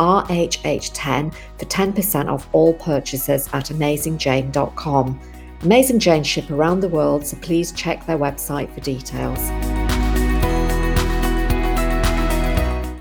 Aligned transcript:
RHH10 0.00 1.32
for 1.58 1.64
10% 1.66 2.28
off 2.28 2.48
all 2.52 2.74
purchases 2.74 3.48
at 3.52 3.66
AmazingJane.com. 3.66 5.20
Amazing 5.62 5.98
Jane 5.98 6.24
ship 6.24 6.50
around 6.50 6.80
the 6.80 6.88
world, 6.88 7.26
so 7.26 7.36
please 7.42 7.70
check 7.72 8.06
their 8.06 8.18
website 8.18 8.72
for 8.72 8.80
details. 8.80 9.38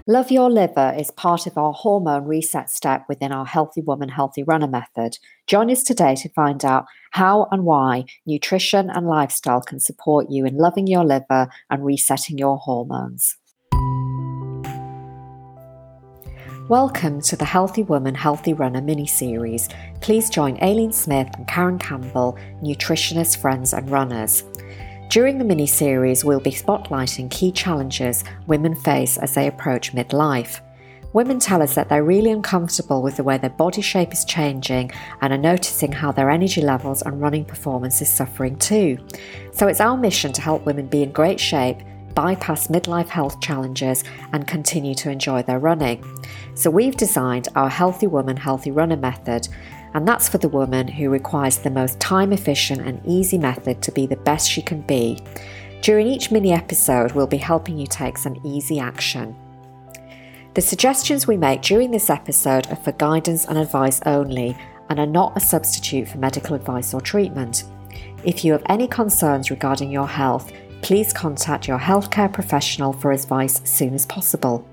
Love 0.09 0.31
Your 0.31 0.49
Liver 0.49 0.95
is 0.97 1.11
part 1.11 1.45
of 1.45 1.55
our 1.55 1.71
hormone 1.71 2.25
reset 2.25 2.69
step 2.69 3.05
within 3.07 3.31
our 3.31 3.45
Healthy 3.45 3.81
Woman, 3.81 4.09
Healthy 4.09 4.41
Runner 4.41 4.67
method. 4.67 5.19
Join 5.45 5.69
us 5.69 5.83
today 5.83 6.15
to 6.15 6.29
find 6.29 6.65
out 6.65 6.85
how 7.11 7.47
and 7.51 7.63
why 7.63 8.05
nutrition 8.25 8.89
and 8.89 9.05
lifestyle 9.05 9.61
can 9.61 9.79
support 9.79 10.31
you 10.31 10.45
in 10.45 10.57
loving 10.57 10.87
your 10.87 11.05
liver 11.05 11.47
and 11.69 11.85
resetting 11.85 12.39
your 12.39 12.57
hormones. 12.57 13.37
Welcome 16.69 17.19
to 17.21 17.35
the 17.35 17.45
Healthy 17.45 17.81
Woman, 17.81 18.13
Healthy 18.13 18.53
Runner 18.53 18.79
mini 18.79 19.07
series. 19.07 19.69
Please 20.01 20.29
join 20.29 20.61
Aileen 20.61 20.91
Smith 20.91 21.27
and 21.33 21.47
Karen 21.47 21.79
Campbell, 21.79 22.37
nutritionists, 22.61 23.35
friends, 23.35 23.73
and 23.73 23.89
runners. 23.89 24.43
During 25.09 25.39
the 25.39 25.45
mini 25.45 25.65
series, 25.65 26.23
we'll 26.23 26.39
be 26.39 26.51
spotlighting 26.51 27.31
key 27.31 27.51
challenges 27.51 28.23
women 28.45 28.75
face 28.75 29.17
as 29.17 29.33
they 29.33 29.47
approach 29.47 29.93
midlife. 29.93 30.59
Women 31.11 31.39
tell 31.39 31.63
us 31.63 31.73
that 31.73 31.89
they're 31.89 32.03
really 32.03 32.29
uncomfortable 32.29 33.01
with 33.01 33.17
the 33.17 33.23
way 33.23 33.39
their 33.39 33.49
body 33.49 33.81
shape 33.81 34.13
is 34.13 34.23
changing 34.23 34.91
and 35.21 35.33
are 35.33 35.39
noticing 35.39 35.91
how 35.91 36.11
their 36.11 36.29
energy 36.29 36.61
levels 36.61 37.01
and 37.01 37.19
running 37.19 37.45
performance 37.45 37.99
is 37.99 38.09
suffering 38.09 38.55
too. 38.57 38.99
So 39.53 39.65
it's 39.65 39.81
our 39.81 39.97
mission 39.97 40.33
to 40.33 40.41
help 40.41 40.67
women 40.67 40.85
be 40.85 41.01
in 41.01 41.13
great 41.13 41.39
shape 41.39 41.79
bypass 42.15 42.67
midlife 42.67 43.09
health 43.09 43.39
challenges 43.41 44.03
and 44.33 44.47
continue 44.47 44.95
to 44.95 45.09
enjoy 45.09 45.43
their 45.43 45.59
running. 45.59 46.03
So, 46.55 46.69
we've 46.69 46.97
designed 46.97 47.47
our 47.55 47.69
Healthy 47.69 48.07
Woman, 48.07 48.37
Healthy 48.37 48.71
Runner 48.71 48.97
method, 48.97 49.47
and 49.93 50.07
that's 50.07 50.29
for 50.29 50.37
the 50.37 50.49
woman 50.49 50.87
who 50.87 51.09
requires 51.09 51.57
the 51.57 51.69
most 51.69 51.99
time 51.99 52.33
efficient 52.33 52.81
and 52.81 53.01
easy 53.05 53.37
method 53.37 53.81
to 53.81 53.91
be 53.91 54.05
the 54.05 54.17
best 54.17 54.49
she 54.49 54.61
can 54.61 54.81
be. 54.81 55.19
During 55.81 56.07
each 56.07 56.31
mini 56.31 56.51
episode, 56.51 57.13
we'll 57.13 57.27
be 57.27 57.37
helping 57.37 57.77
you 57.77 57.87
take 57.87 58.17
some 58.17 58.39
easy 58.43 58.79
action. 58.79 59.35
The 60.55 60.61
suggestions 60.61 61.25
we 61.25 61.37
make 61.37 61.61
during 61.61 61.91
this 61.91 62.09
episode 62.09 62.67
are 62.71 62.75
for 62.75 62.91
guidance 62.93 63.45
and 63.45 63.57
advice 63.57 64.01
only 64.05 64.57
and 64.89 64.99
are 64.99 65.05
not 65.05 65.37
a 65.37 65.39
substitute 65.39 66.07
for 66.07 66.17
medical 66.17 66.55
advice 66.55 66.93
or 66.93 67.01
treatment. 67.01 67.63
If 68.23 68.43
you 68.43 68.51
have 68.51 68.63
any 68.67 68.87
concerns 68.87 69.51
regarding 69.51 69.91
your 69.91 70.07
health, 70.07 70.51
please 70.81 71.13
contact 71.13 71.67
your 71.67 71.79
healthcare 71.79 72.31
professional 72.31 72.93
for 72.93 73.11
advice 73.11 73.61
as 73.61 73.69
soon 73.69 73.93
as 73.93 74.05
possible. 74.05 74.67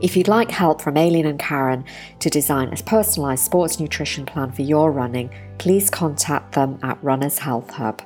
If 0.00 0.16
you'd 0.16 0.28
like 0.28 0.50
help 0.50 0.82
from 0.82 0.96
Aileen 0.96 1.26
and 1.26 1.38
Karen 1.38 1.84
to 2.18 2.30
design 2.30 2.68
a 2.68 2.76
personalised 2.76 3.38
sports 3.38 3.78
nutrition 3.80 4.26
plan 4.26 4.52
for 4.52 4.62
your 4.62 4.92
running, 4.92 5.30
please 5.58 5.88
contact 5.88 6.52
them 6.52 6.78
at 6.82 7.02
Runners 7.02 7.38
Health 7.38 7.70
Hub. 7.70 8.02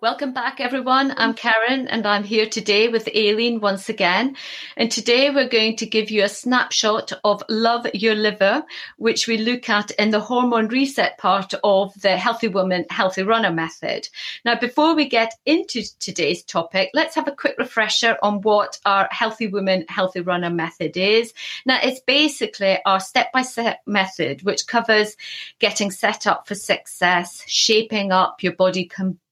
Welcome 0.00 0.32
back, 0.32 0.60
everyone. 0.60 1.12
I'm 1.16 1.34
Karen, 1.34 1.88
and 1.88 2.06
I'm 2.06 2.22
here 2.22 2.46
today 2.46 2.86
with 2.86 3.08
Aileen 3.08 3.58
once 3.58 3.88
again. 3.88 4.36
And 4.76 4.92
today 4.92 5.28
we're 5.30 5.48
going 5.48 5.74
to 5.78 5.86
give 5.86 6.12
you 6.12 6.22
a 6.22 6.28
snapshot 6.28 7.12
of 7.24 7.42
Love 7.48 7.84
Your 7.94 8.14
Liver, 8.14 8.62
which 8.98 9.26
we 9.26 9.38
look 9.38 9.68
at 9.68 9.90
in 9.90 10.10
the 10.10 10.20
hormone 10.20 10.68
reset 10.68 11.18
part 11.18 11.52
of 11.64 12.00
the 12.00 12.16
Healthy 12.16 12.46
Woman, 12.46 12.86
Healthy 12.88 13.24
Runner 13.24 13.50
method. 13.50 14.08
Now, 14.44 14.56
before 14.56 14.94
we 14.94 15.08
get 15.08 15.34
into 15.44 15.82
today's 15.98 16.44
topic, 16.44 16.90
let's 16.94 17.16
have 17.16 17.26
a 17.26 17.34
quick 17.34 17.56
refresher 17.58 18.16
on 18.22 18.40
what 18.42 18.78
our 18.86 19.08
Healthy 19.10 19.48
Woman, 19.48 19.84
Healthy 19.88 20.20
Runner 20.20 20.50
method 20.50 20.96
is. 20.96 21.34
Now, 21.66 21.80
it's 21.82 21.98
basically 22.06 22.78
our 22.86 23.00
step 23.00 23.32
by 23.32 23.42
step 23.42 23.80
method, 23.84 24.42
which 24.42 24.68
covers 24.68 25.16
getting 25.58 25.90
set 25.90 26.28
up 26.28 26.46
for 26.46 26.54
success, 26.54 27.42
shaping 27.48 28.12
up 28.12 28.44
your 28.44 28.52
body 28.52 28.84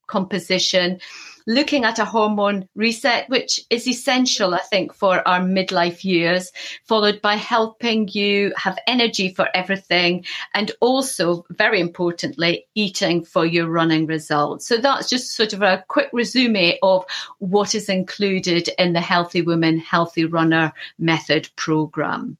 composition, 0.07 0.99
looking 1.47 1.85
at 1.85 1.97
a 1.97 2.05
hormone 2.05 2.67
reset, 2.75 3.29
which 3.29 3.61
is 3.69 3.87
essential, 3.87 4.53
I 4.53 4.59
think, 4.59 4.93
for 4.93 5.25
our 5.27 5.39
midlife 5.39 6.03
years, 6.03 6.51
followed 6.83 7.21
by 7.21 7.35
helping 7.35 8.09
you 8.09 8.51
have 8.57 8.77
energy 8.85 9.33
for 9.33 9.47
everything 9.53 10.25
and 10.53 10.71
also, 10.81 11.45
very 11.49 11.79
importantly, 11.79 12.67
eating 12.75 13.23
for 13.23 13.45
your 13.45 13.69
running 13.69 14.05
results. 14.05 14.67
So 14.67 14.77
that's 14.77 15.09
just 15.09 15.35
sort 15.35 15.53
of 15.53 15.61
a 15.61 15.85
quick 15.87 16.09
resume 16.11 16.77
of 16.83 17.05
what 17.39 17.73
is 17.73 17.87
included 17.87 18.69
in 18.77 18.91
the 18.91 19.01
Healthy 19.01 19.41
Woman, 19.41 19.79
Healthy 19.79 20.25
Runner 20.25 20.73
method 20.99 21.49
program. 21.55 22.37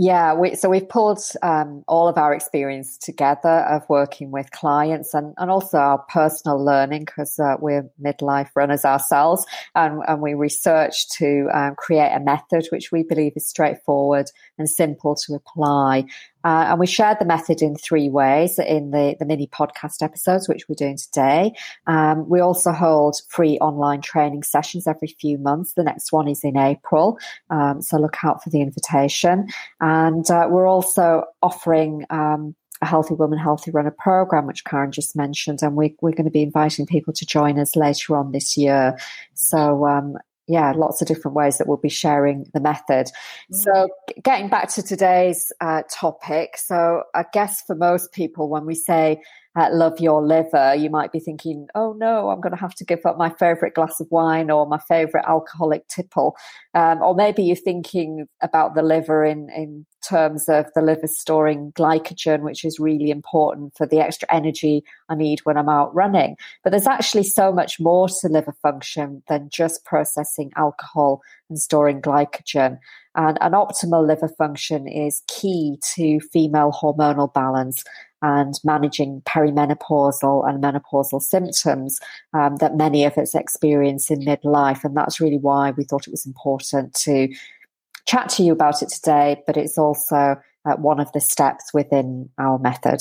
Yeah, 0.00 0.32
we, 0.32 0.54
so 0.54 0.68
we've 0.68 0.88
pulled 0.88 1.18
um, 1.42 1.82
all 1.88 2.06
of 2.06 2.16
our 2.16 2.32
experience 2.32 2.96
together 2.98 3.66
of 3.68 3.82
working 3.88 4.30
with 4.30 4.48
clients 4.52 5.12
and, 5.12 5.34
and 5.38 5.50
also 5.50 5.76
our 5.76 5.98
personal 6.08 6.64
learning 6.64 7.00
because 7.06 7.36
uh, 7.40 7.56
we're 7.58 7.90
midlife 8.00 8.50
runners 8.54 8.84
ourselves. 8.84 9.44
And, 9.74 10.04
and 10.06 10.22
we 10.22 10.34
researched 10.34 11.10
to 11.14 11.48
um, 11.52 11.74
create 11.74 12.12
a 12.12 12.20
method 12.20 12.68
which 12.70 12.92
we 12.92 13.02
believe 13.02 13.32
is 13.34 13.48
straightforward 13.48 14.30
and 14.58 14.68
simple 14.68 15.14
to 15.14 15.34
apply. 15.34 16.04
Uh, 16.44 16.66
and 16.68 16.80
we 16.80 16.86
shared 16.86 17.18
the 17.18 17.24
method 17.24 17.60
in 17.62 17.76
three 17.76 18.08
ways 18.08 18.58
in 18.58 18.90
the, 18.90 19.16
the 19.18 19.26
mini 19.26 19.46
podcast 19.48 20.02
episodes, 20.02 20.48
which 20.48 20.68
we're 20.68 20.74
doing 20.74 20.96
today. 20.96 21.52
Um, 21.86 22.28
we 22.28 22.40
also 22.40 22.72
hold 22.72 23.16
free 23.28 23.58
online 23.58 24.00
training 24.00 24.44
sessions 24.44 24.86
every 24.86 25.08
few 25.08 25.36
months. 25.38 25.72
The 25.74 25.84
next 25.84 26.12
one 26.12 26.28
is 26.28 26.44
in 26.44 26.56
April. 26.56 27.18
Um, 27.50 27.82
so 27.82 27.98
look 27.98 28.16
out 28.24 28.42
for 28.42 28.50
the 28.50 28.60
invitation. 28.60 29.48
And 29.80 30.30
uh, 30.30 30.46
we're 30.48 30.68
also 30.68 31.24
offering 31.42 32.04
um, 32.10 32.54
a 32.80 32.86
Healthy 32.86 33.14
Woman, 33.14 33.38
Healthy 33.38 33.72
Runner 33.72 33.94
program, 33.98 34.46
which 34.46 34.64
Karen 34.64 34.92
just 34.92 35.16
mentioned. 35.16 35.60
And 35.62 35.74
we, 35.74 35.96
we're 36.00 36.12
going 36.12 36.24
to 36.24 36.30
be 36.30 36.42
inviting 36.42 36.86
people 36.86 37.12
to 37.14 37.26
join 37.26 37.58
us 37.58 37.74
later 37.76 38.16
on 38.16 38.32
this 38.32 38.56
year. 38.56 38.96
So, 39.34 39.86
um, 39.86 40.16
yeah, 40.48 40.72
lots 40.72 41.02
of 41.02 41.08
different 41.08 41.36
ways 41.36 41.58
that 41.58 41.68
we'll 41.68 41.76
be 41.76 41.90
sharing 41.90 42.46
the 42.54 42.60
method. 42.60 43.06
Mm-hmm. 43.06 43.56
So, 43.56 43.88
getting 44.22 44.48
back 44.48 44.70
to 44.70 44.82
today's 44.82 45.52
uh, 45.60 45.82
topic. 45.90 46.56
So, 46.56 47.02
I 47.14 47.26
guess 47.32 47.62
for 47.62 47.74
most 47.74 48.12
people, 48.12 48.48
when 48.48 48.64
we 48.64 48.74
say 48.74 49.20
love 49.66 49.98
your 49.98 50.24
liver, 50.24 50.74
you 50.74 50.90
might 50.90 51.10
be 51.10 51.18
thinking, 51.18 51.66
oh 51.74 51.94
no, 51.98 52.30
I'm 52.30 52.40
going 52.40 52.54
to 52.54 52.60
have 52.60 52.74
to 52.76 52.84
give 52.84 53.04
up 53.04 53.18
my 53.18 53.30
favorite 53.30 53.74
glass 53.74 53.98
of 53.98 54.06
wine 54.10 54.50
or 54.50 54.66
my 54.66 54.78
favorite 54.78 55.24
alcoholic 55.26 55.88
tipple. 55.88 56.36
Um, 56.74 57.02
or 57.02 57.14
maybe 57.14 57.42
you're 57.42 57.56
thinking 57.56 58.28
about 58.40 58.74
the 58.74 58.82
liver 58.82 59.24
in, 59.24 59.50
in 59.50 59.86
terms 60.06 60.48
of 60.48 60.66
the 60.74 60.82
liver 60.82 61.06
storing 61.06 61.72
glycogen, 61.72 62.42
which 62.42 62.64
is 62.64 62.78
really 62.78 63.10
important 63.10 63.76
for 63.76 63.86
the 63.86 64.00
extra 64.00 64.32
energy 64.32 64.84
I 65.08 65.14
need 65.14 65.40
when 65.40 65.56
I'm 65.56 65.68
out 65.68 65.94
running. 65.94 66.36
But 66.62 66.70
there's 66.70 66.86
actually 66.86 67.24
so 67.24 67.52
much 67.52 67.80
more 67.80 68.08
to 68.08 68.28
liver 68.28 68.54
function 68.62 69.22
than 69.28 69.48
just 69.50 69.84
processing 69.84 70.52
alcohol 70.56 71.20
and 71.48 71.58
storing 71.58 72.00
glycogen. 72.00 72.78
And 73.14 73.38
an 73.40 73.52
optimal 73.52 74.06
liver 74.06 74.28
function 74.28 74.86
is 74.86 75.22
key 75.26 75.78
to 75.94 76.20
female 76.20 76.70
hormonal 76.70 77.32
balance 77.32 77.82
and 78.22 78.54
managing 78.64 79.22
perimenopausal 79.22 80.48
and 80.48 80.62
menopausal 80.62 81.22
symptoms 81.22 82.00
um, 82.34 82.56
that 82.56 82.76
many 82.76 83.04
of 83.04 83.16
us 83.16 83.34
experience 83.34 84.10
in 84.10 84.20
midlife. 84.20 84.84
And 84.84 84.96
that's 84.96 85.20
really 85.20 85.38
why 85.38 85.72
we 85.72 85.84
thought 85.84 86.06
it 86.06 86.10
was 86.12 86.26
important 86.26 86.94
to 86.94 87.28
chat 88.06 88.28
to 88.30 88.42
you 88.42 88.52
about 88.52 88.82
it 88.82 88.88
today, 88.88 89.42
but 89.46 89.56
it's 89.56 89.78
also 89.78 90.36
uh, 90.64 90.76
one 90.76 91.00
of 91.00 91.12
the 91.12 91.20
steps 91.20 91.72
within 91.72 92.28
our 92.38 92.58
method. 92.58 93.00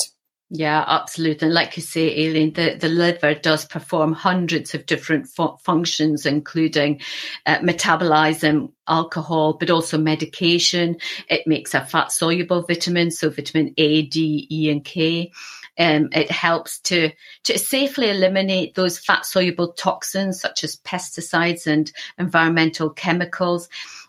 Yeah, 0.50 0.82
absolutely. 0.88 1.48
And 1.48 1.54
like 1.54 1.76
you 1.76 1.84
say, 1.84 2.26
Aileen, 2.26 2.54
the, 2.54 2.78
the 2.80 2.88
liver 2.88 3.34
does 3.34 3.66
perform 3.66 4.14
hundreds 4.14 4.74
of 4.74 4.86
different 4.86 5.28
fu- 5.28 5.58
functions, 5.62 6.26
including 6.26 7.02
uh, 7.46 7.58
metabolizing 7.58 8.72
alcohol, 8.88 9.56
but 9.60 9.70
also 9.70 9.98
medication. 9.98 10.98
It 11.30 11.48
makes 11.48 11.74
a 11.74 11.86
fat 11.86 12.14
soluble 12.14 12.62
vitamin, 12.62 13.12
so 13.12 13.30
vitamin 13.30 13.74
A, 13.78 14.04
D, 14.04 14.48
E, 14.50 14.70
and 14.72 14.86
K. 14.86 15.34
Um, 15.78 16.10
it 16.14 16.32
helps 16.32 16.80
to 16.82 17.12
to 17.44 17.60
safely 17.60 18.10
eliminate 18.10 18.74
those 18.74 18.98
fat 18.98 19.26
soluble 19.26 19.74
toxins 19.74 20.40
such 20.40 20.64
as 20.64 20.78
pesticides 20.78 21.68
and 21.68 21.92
environmental 22.18 22.90
chemicals. 22.90 23.68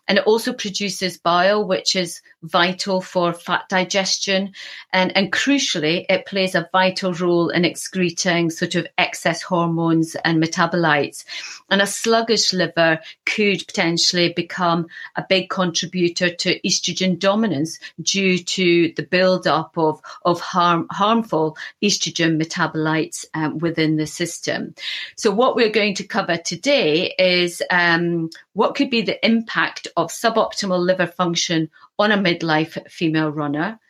And 0.08 0.18
it 0.18 0.24
also 0.24 0.52
produces 0.52 1.18
bile, 1.18 1.66
which 1.66 1.94
is 1.94 2.20
vital 2.42 3.00
for 3.00 3.32
fat 3.32 3.68
digestion. 3.68 4.52
And, 4.92 5.14
and 5.16 5.30
crucially, 5.30 6.06
it 6.08 6.26
plays 6.26 6.54
a 6.54 6.68
vital 6.72 7.12
role 7.12 7.50
in 7.50 7.64
excreting 7.64 8.50
sort 8.50 8.74
of 8.74 8.86
excess 8.96 9.42
hormones 9.42 10.16
and 10.24 10.42
metabolites. 10.42 11.24
And 11.70 11.82
a 11.82 11.86
sluggish 11.86 12.52
liver 12.52 13.00
could 13.26 13.66
potentially 13.66 14.32
become 14.32 14.86
a 15.16 15.24
big 15.28 15.50
contributor 15.50 16.30
to 16.34 16.60
estrogen 16.60 17.18
dominance 17.18 17.78
due 18.00 18.38
to 18.38 18.92
the 18.96 19.02
buildup 19.02 19.76
of, 19.76 20.00
of 20.24 20.40
harm, 20.40 20.86
harmful 20.90 21.56
estrogen 21.82 22.40
metabolites 22.40 23.26
um, 23.34 23.58
within 23.58 23.96
the 23.96 24.06
system. 24.06 24.74
So 25.16 25.30
what 25.30 25.56
we're 25.56 25.68
going 25.70 25.94
to 25.96 26.04
cover 26.04 26.36
today 26.38 27.14
is 27.18 27.62
um, 27.70 28.30
what 28.54 28.74
could 28.74 28.90
be 28.90 29.02
the 29.02 29.24
impact 29.24 29.88
of 29.98 30.10
suboptimal 30.10 30.78
liver 30.78 31.08
function 31.08 31.68
on 31.98 32.12
a 32.12 32.16
midlife 32.16 32.88
female 32.88 33.30
runner? 33.30 33.80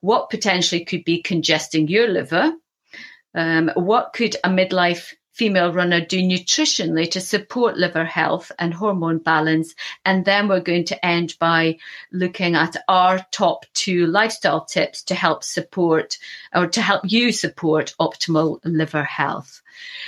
What 0.00 0.30
potentially 0.30 0.86
could 0.86 1.04
be 1.04 1.20
congesting 1.20 1.86
your 1.86 2.08
liver? 2.08 2.54
Um, 3.34 3.70
what 3.74 4.14
could 4.14 4.36
a 4.42 4.48
midlife 4.48 5.12
female 5.40 5.72
runner 5.72 6.04
do 6.04 6.20
nutritionally 6.20 7.10
to 7.10 7.18
support 7.18 7.78
liver 7.78 8.04
health 8.04 8.52
and 8.58 8.74
hormone 8.74 9.16
balance? 9.16 9.74
And 10.04 10.22
then 10.22 10.48
we're 10.48 10.60
going 10.60 10.84
to 10.84 11.06
end 11.06 11.34
by 11.40 11.78
looking 12.12 12.56
at 12.56 12.76
our 12.88 13.24
top 13.30 13.64
two 13.72 14.06
lifestyle 14.06 14.66
tips 14.66 15.02
to 15.04 15.14
help 15.14 15.42
support 15.42 16.18
or 16.54 16.66
to 16.66 16.82
help 16.82 17.04
you 17.06 17.32
support 17.32 17.94
optimal 17.98 18.60
liver 18.64 19.02
health. 19.02 19.62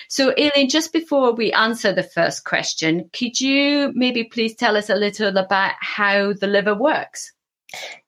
So, 0.06 0.34
Aileen, 0.38 0.69
just 0.69 0.93
before 0.93 1.32
we 1.32 1.50
answer 1.50 1.94
the 1.94 2.02
first 2.02 2.44
question, 2.44 3.08
could 3.11 3.40
you 3.40 3.90
maybe 3.94 4.25
please 4.25 4.55
tell 4.55 4.76
us 4.76 4.90
a 4.90 4.96
little 4.96 5.34
about 5.38 5.73
how 5.81 6.34
the 6.34 6.46
liver 6.46 6.75
works? 6.75 7.32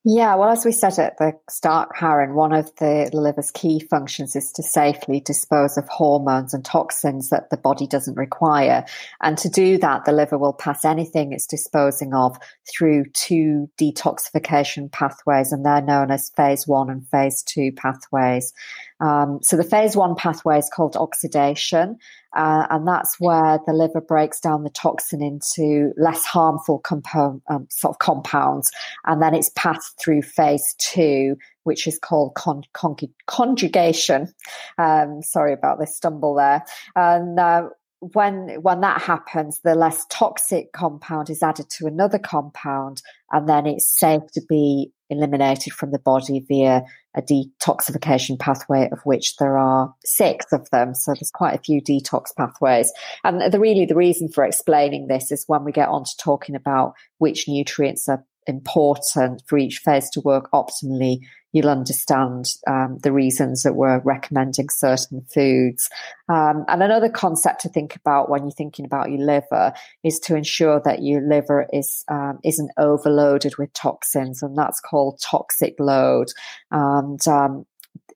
Yeah, 0.07 0.35
well, 0.35 0.51
as 0.51 0.67
we 0.67 0.73
said 0.73 0.99
at 0.99 1.17
the 1.17 1.33
start, 1.49 1.89
Karen, 1.99 2.35
one 2.35 2.53
of 2.53 2.71
the 2.77 3.09
liver's 3.15 3.51
key 3.51 3.81
functions 3.81 4.37
is 4.37 4.53
to 4.53 4.63
safely 4.63 5.21
dispose 5.21 5.79
of 5.79 5.89
hormones 5.89 6.53
and 6.53 6.63
toxins 6.63 7.31
that 7.31 7.49
the 7.49 7.57
body 7.57 7.87
doesn't 7.87 8.19
require. 8.19 8.85
And 9.23 9.39
to 9.39 9.49
do 9.49 9.79
that, 9.79 10.05
the 10.05 10.13
liver 10.13 10.37
will 10.37 10.53
pass 10.53 10.85
anything 10.85 11.33
it's 11.33 11.47
disposing 11.47 12.13
of 12.13 12.37
through 12.71 13.07
two 13.15 13.71
detoxification 13.81 14.93
pathways, 14.93 15.53
and 15.53 15.65
they're 15.65 15.81
known 15.81 16.11
as 16.11 16.31
phase 16.37 16.67
one 16.67 16.91
and 16.91 17.09
phase 17.09 17.43
two 17.43 17.73
pathways. 17.73 18.53
Um, 19.01 19.41
so 19.43 19.57
the 19.57 19.65
phase 19.65 19.97
one 19.97 20.17
pathway 20.17 20.59
is 20.59 20.71
called 20.73 20.97
oxidation, 20.97 21.97
uh, 22.37 22.67
and 22.69 22.87
that's 22.87 23.17
where 23.19 23.59
the 23.67 23.73
liver 23.73 24.01
breaks 24.01 24.39
down 24.39 24.65
the 24.65 24.71
toxin 24.71 25.23
into 25.23 25.93
less 25.97 26.25
harmful 26.25 26.79
compo- 26.79 27.41
um, 27.49 27.67
sort 27.71 27.95
of 27.95 27.99
compounds, 27.99 28.71
and 29.07 29.21
then 29.21 29.35
it's 29.35 29.51
passed 29.51 29.94
through 30.03 30.23
phase 30.23 30.75
two, 30.79 31.37
which 31.65 31.87
is 31.87 31.99
called 31.99 32.35
con- 32.35 32.63
con- 32.73 32.97
conjugation. 33.27 34.33
Um, 34.79 35.23
sorry 35.23 35.53
about 35.53 35.79
this 35.79 35.97
stumble 35.97 36.35
there, 36.35 36.65
and. 36.97 37.39
Uh, 37.39 37.69
when 38.13 38.61
when 38.61 38.83
that 38.83 39.01
happens, 39.01 39.61
the 39.65 39.75
less 39.75 40.05
toxic 40.11 40.73
compound 40.73 41.31
is 41.31 41.43
added 41.43 41.71
to 41.71 41.87
another 41.87 42.19
compound, 42.19 43.01
and 43.33 43.49
then 43.49 43.67
it's 43.67 43.99
safe 43.99 44.21
to 44.35 44.43
be 44.47 44.93
eliminated 45.11 45.73
from 45.73 45.91
the 45.91 45.99
body 45.99 46.45
via 46.47 46.83
a 47.17 47.23
detoxification 47.23 48.39
pathway, 48.39 48.89
of 48.91 49.01
which 49.05 49.37
there 49.37 49.57
are 49.57 49.95
six 50.05 50.47
of 50.53 50.69
them. 50.71 50.95
So 50.95 51.13
there's 51.13 51.31
quite 51.31 51.55
a 51.55 51.63
few 51.63 51.81
detox 51.81 52.35
pathways. 52.37 52.93
And 53.23 53.53
the 53.53 53.61
really 53.61 53.87
the 53.87 53.95
reason 53.95 54.29
for 54.29 54.45
explaining 54.45 55.07
this 55.07 55.31
is 55.31 55.45
when 55.47 55.65
we 55.65 55.73
get 55.73 55.89
on 55.89 56.05
to 56.05 56.17
talking 56.19 56.57
about 56.57 56.95
which 57.19 57.49
nutrients 57.49 58.09
are 58.09 58.25
important 58.47 59.43
for 59.47 59.59
each 59.59 59.79
phase 59.79 60.11
to 60.11 60.21
work 60.21 60.51
optimally, 60.53 61.19
you'll 61.55 61.69
understand 61.69 62.47
um, 62.67 62.99
the 63.03 63.13
reasons 63.13 63.63
that 63.63 63.75
we're 63.75 64.01
recommending 64.01 64.69
certain 64.69 65.25
foods. 65.33 65.89
Um, 66.29 66.65
and 66.69 66.83
another 66.83 67.09
concept 67.09 67.61
to 67.63 67.69
think 67.69 67.95
about 67.95 68.29
when 68.29 68.43
you're 68.43 68.51
thinking 68.51 68.85
about 68.85 69.11
your 69.11 69.25
liver 69.25 69.73
is 70.03 70.19
to 70.21 70.37
ensure 70.37 70.81
that 70.85 71.03
your 71.03 71.21
liver 71.21 71.67
is 71.73 72.05
um, 72.09 72.41
isn't 72.45 72.73
overloaded 72.77 73.57
with 73.57 73.73
toxins, 73.73 74.43
and 74.43 74.59
that's 74.59 74.81
called 74.81 75.21
toxic 75.23 75.77
load. 75.79 76.27
And 76.73 77.27
um, 77.29 77.65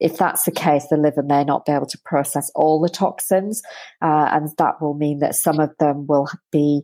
if 0.00 0.16
that's 0.16 0.42
the 0.42 0.50
case, 0.50 0.86
the 0.88 0.96
liver 0.96 1.22
may 1.22 1.44
not 1.44 1.64
be 1.64 1.72
able 1.72 1.86
to 1.86 1.98
process 2.04 2.50
all 2.56 2.80
the 2.80 2.88
toxins, 2.88 3.62
uh, 4.02 4.28
and 4.32 4.48
that 4.58 4.82
will 4.82 4.94
mean 4.94 5.20
that 5.20 5.36
some 5.36 5.60
of 5.60 5.70
them 5.78 6.06
will 6.08 6.28
be 6.50 6.82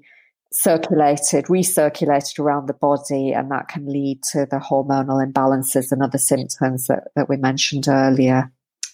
circulated, 0.54 1.46
recirculated 1.46 2.38
around 2.38 2.68
the 2.68 2.74
body, 2.74 3.32
and 3.32 3.50
that 3.50 3.66
can 3.66 3.86
lead 3.86 4.22
to 4.22 4.46
the 4.48 4.58
hormonal 4.58 5.24
imbalances 5.24 5.90
and 5.90 6.00
other 6.00 6.18
symptoms 6.18 6.86
that, 6.86 7.08
that 7.16 7.28
we 7.28 7.36
mentioned 7.36 7.88
earlier. 7.88 8.50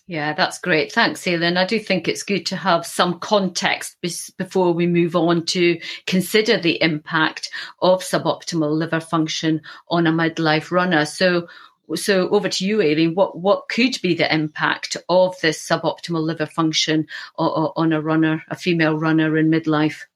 Yeah, 0.06 0.32
that's 0.32 0.58
great. 0.58 0.90
Thanks, 0.90 1.24
Aileen. 1.28 1.58
I 1.58 1.66
do 1.66 1.78
think 1.78 2.08
it's 2.08 2.24
good 2.24 2.46
to 2.46 2.56
have 2.56 2.84
some 2.86 3.20
context 3.20 3.96
before 4.38 4.72
we 4.72 4.86
move 4.86 5.14
on 5.14 5.44
to 5.46 5.78
consider 6.06 6.58
the 6.58 6.82
impact 6.82 7.50
of 7.80 8.02
suboptimal 8.02 8.72
liver 8.72 8.98
function 8.98 9.60
on 9.88 10.06
a 10.06 10.12
midlife 10.12 10.72
runner. 10.72 11.04
So, 11.04 11.46
so 11.94 12.28
over 12.30 12.48
to 12.48 12.66
you, 12.66 12.80
Aileen. 12.80 13.14
What 13.14 13.38
what 13.38 13.68
could 13.68 13.98
be 14.02 14.14
the 14.14 14.34
impact 14.34 14.96
of 15.10 15.38
this 15.42 15.64
suboptimal 15.64 16.22
liver 16.22 16.46
function 16.46 17.06
on 17.36 17.92
a 17.92 18.00
runner, 18.00 18.42
a 18.48 18.56
female 18.56 18.98
runner 18.98 19.36
in 19.36 19.50
midlife? 19.50 20.06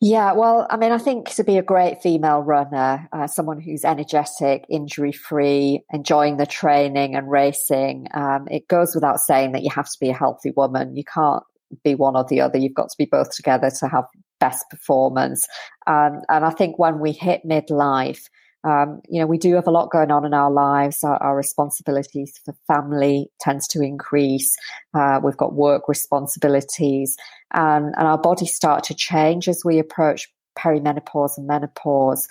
Yeah, 0.00 0.32
well, 0.32 0.66
I 0.68 0.76
mean, 0.76 0.92
I 0.92 0.98
think 0.98 1.30
to 1.30 1.44
be 1.44 1.56
a 1.56 1.62
great 1.62 2.02
female 2.02 2.40
runner, 2.40 3.08
uh, 3.12 3.26
someone 3.26 3.60
who's 3.60 3.84
energetic, 3.84 4.66
injury 4.68 5.12
free, 5.12 5.82
enjoying 5.92 6.36
the 6.36 6.46
training 6.46 7.14
and 7.14 7.30
racing, 7.30 8.08
um, 8.12 8.46
it 8.50 8.68
goes 8.68 8.94
without 8.94 9.20
saying 9.20 9.52
that 9.52 9.62
you 9.62 9.70
have 9.70 9.86
to 9.86 9.96
be 10.00 10.10
a 10.10 10.14
healthy 10.14 10.50
woman. 10.56 10.94
You 10.94 11.04
can't 11.04 11.42
be 11.84 11.94
one 11.94 12.16
or 12.16 12.24
the 12.28 12.40
other. 12.40 12.58
You've 12.58 12.74
got 12.74 12.90
to 12.90 12.96
be 12.98 13.06
both 13.06 13.30
together 13.34 13.70
to 13.78 13.88
have 13.88 14.04
best 14.40 14.68
performance. 14.68 15.46
Um, 15.86 16.20
and 16.28 16.44
I 16.44 16.50
think 16.50 16.78
when 16.78 16.98
we 16.98 17.12
hit 17.12 17.40
midlife, 17.48 18.28
um, 18.64 19.02
you 19.08 19.20
know, 19.20 19.26
we 19.26 19.36
do 19.36 19.54
have 19.54 19.66
a 19.66 19.70
lot 19.70 19.90
going 19.90 20.10
on 20.10 20.24
in 20.24 20.32
our 20.32 20.50
lives. 20.50 21.04
Our, 21.04 21.22
our 21.22 21.36
responsibilities 21.36 22.40
for 22.44 22.54
family 22.66 23.28
tends 23.40 23.68
to 23.68 23.82
increase. 23.82 24.56
Uh, 24.94 25.20
we've 25.22 25.36
got 25.36 25.52
work 25.52 25.88
responsibilities, 25.88 27.16
and, 27.52 27.94
and 27.96 28.08
our 28.08 28.18
bodies 28.18 28.54
start 28.54 28.84
to 28.84 28.94
change 28.94 29.48
as 29.48 29.62
we 29.64 29.78
approach 29.78 30.28
perimenopause 30.58 31.36
and 31.36 31.46
menopause. 31.46 32.26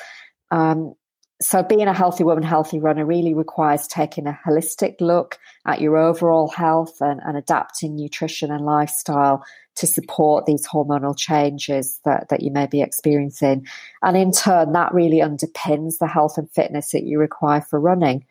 Um, 0.49 0.93
so, 1.41 1.61
being 1.61 1.87
a 1.87 1.93
healthy 1.93 2.23
woman, 2.23 2.43
healthy 2.43 2.79
runner 2.79 3.05
really 3.05 3.33
requires 3.33 3.85
taking 3.87 4.27
a 4.27 4.39
holistic 4.47 4.95
look 5.01 5.37
at 5.67 5.81
your 5.81 5.97
overall 5.97 6.47
health 6.49 6.95
and, 7.01 7.19
and 7.25 7.37
adapting 7.37 7.95
nutrition 7.95 8.49
and 8.49 8.65
lifestyle 8.65 9.43
to 9.75 9.87
support 9.87 10.45
these 10.45 10.67
hormonal 10.67 11.17
changes 11.17 11.99
that, 12.05 12.29
that 12.29 12.41
you 12.41 12.51
may 12.51 12.67
be 12.67 12.81
experiencing. 12.81 13.65
And 14.01 14.15
in 14.15 14.31
turn, 14.31 14.73
that 14.73 14.93
really 14.93 15.17
underpins 15.17 15.97
the 15.97 16.07
health 16.07 16.37
and 16.37 16.49
fitness 16.51 16.91
that 16.91 17.03
you 17.03 17.19
require 17.19 17.61
for 17.61 17.79
running. 17.79 18.25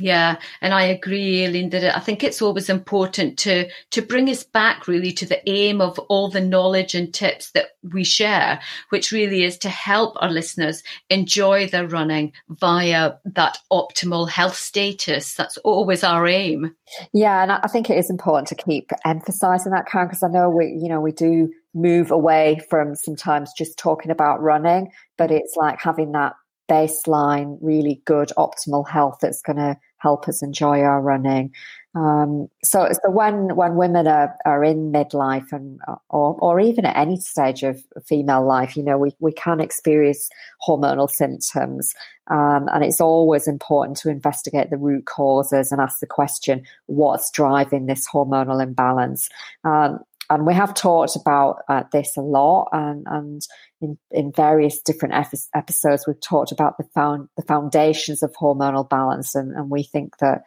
Yeah, 0.00 0.36
and 0.60 0.72
I 0.72 0.84
agree, 0.84 1.46
Linda. 1.48 1.96
I 1.96 2.00
think 2.00 2.22
it's 2.22 2.42
always 2.42 2.68
important 2.68 3.38
to 3.40 3.68
to 3.90 4.02
bring 4.02 4.28
us 4.28 4.44
back 4.44 4.86
really 4.86 5.12
to 5.12 5.26
the 5.26 5.48
aim 5.48 5.80
of 5.80 5.98
all 5.98 6.28
the 6.28 6.40
knowledge 6.40 6.94
and 6.94 7.12
tips 7.12 7.50
that 7.52 7.70
we 7.82 8.04
share, 8.04 8.60
which 8.90 9.12
really 9.12 9.44
is 9.44 9.58
to 9.58 9.68
help 9.68 10.16
our 10.20 10.30
listeners 10.30 10.82
enjoy 11.10 11.66
their 11.66 11.86
running 11.86 12.32
via 12.48 13.14
that 13.24 13.58
optimal 13.72 14.28
health 14.28 14.56
status. 14.56 15.34
That's 15.34 15.56
always 15.58 16.04
our 16.04 16.26
aim. 16.26 16.74
Yeah, 17.12 17.42
and 17.42 17.52
I 17.52 17.66
think 17.66 17.90
it 17.90 17.98
is 17.98 18.10
important 18.10 18.48
to 18.48 18.54
keep 18.54 18.90
emphasising 19.04 19.72
that, 19.72 19.86
Karen, 19.86 20.08
because 20.08 20.22
I 20.22 20.28
know 20.28 20.48
we, 20.48 20.66
you 20.66 20.88
know, 20.88 21.00
we 21.00 21.12
do 21.12 21.52
move 21.74 22.10
away 22.10 22.60
from 22.70 22.94
sometimes 22.94 23.52
just 23.56 23.78
talking 23.78 24.10
about 24.10 24.40
running, 24.40 24.90
but 25.16 25.30
it's 25.30 25.54
like 25.56 25.80
having 25.80 26.12
that 26.12 26.34
baseline, 26.70 27.58
really 27.60 28.02
good 28.04 28.30
optimal 28.36 28.88
health 28.88 29.18
that's 29.20 29.42
going 29.42 29.56
to 29.56 29.76
help 29.98 30.28
us 30.28 30.42
enjoy 30.42 30.80
our 30.80 31.00
running. 31.00 31.52
Um, 31.94 32.48
so, 32.62 32.88
so 32.92 33.10
when 33.10 33.56
when 33.56 33.74
women 33.74 34.06
are, 34.06 34.36
are 34.44 34.62
in 34.62 34.92
midlife 34.92 35.52
and 35.52 35.80
or 36.10 36.36
or 36.40 36.60
even 36.60 36.84
at 36.84 36.96
any 36.96 37.18
stage 37.18 37.62
of 37.62 37.82
female 38.04 38.46
life, 38.46 38.76
you 38.76 38.82
know, 38.82 38.98
we 38.98 39.12
we 39.20 39.32
can 39.32 39.60
experience 39.60 40.28
hormonal 40.66 41.10
symptoms, 41.10 41.94
um, 42.28 42.68
and 42.72 42.84
it's 42.84 43.00
always 43.00 43.48
important 43.48 43.96
to 43.98 44.10
investigate 44.10 44.70
the 44.70 44.76
root 44.76 45.06
causes 45.06 45.72
and 45.72 45.80
ask 45.80 45.98
the 46.00 46.06
question, 46.06 46.62
what's 46.86 47.30
driving 47.30 47.86
this 47.86 48.06
hormonal 48.06 48.62
imbalance? 48.62 49.28
Um, 49.64 49.98
and 50.30 50.46
we 50.46 50.54
have 50.54 50.74
talked 50.74 51.16
about 51.16 51.62
uh, 51.68 51.84
this 51.92 52.16
a 52.16 52.20
lot, 52.20 52.68
and, 52.72 53.06
and 53.08 53.42
in, 53.80 53.98
in 54.10 54.32
various 54.32 54.80
different 54.80 55.14
episodes, 55.54 56.06
we've 56.06 56.20
talked 56.20 56.52
about 56.52 56.76
the 56.76 56.84
found 56.94 57.28
the 57.36 57.42
foundations 57.42 58.22
of 58.22 58.32
hormonal 58.34 58.88
balance, 58.88 59.34
and, 59.34 59.52
and 59.52 59.70
we 59.70 59.82
think 59.82 60.18
that 60.18 60.42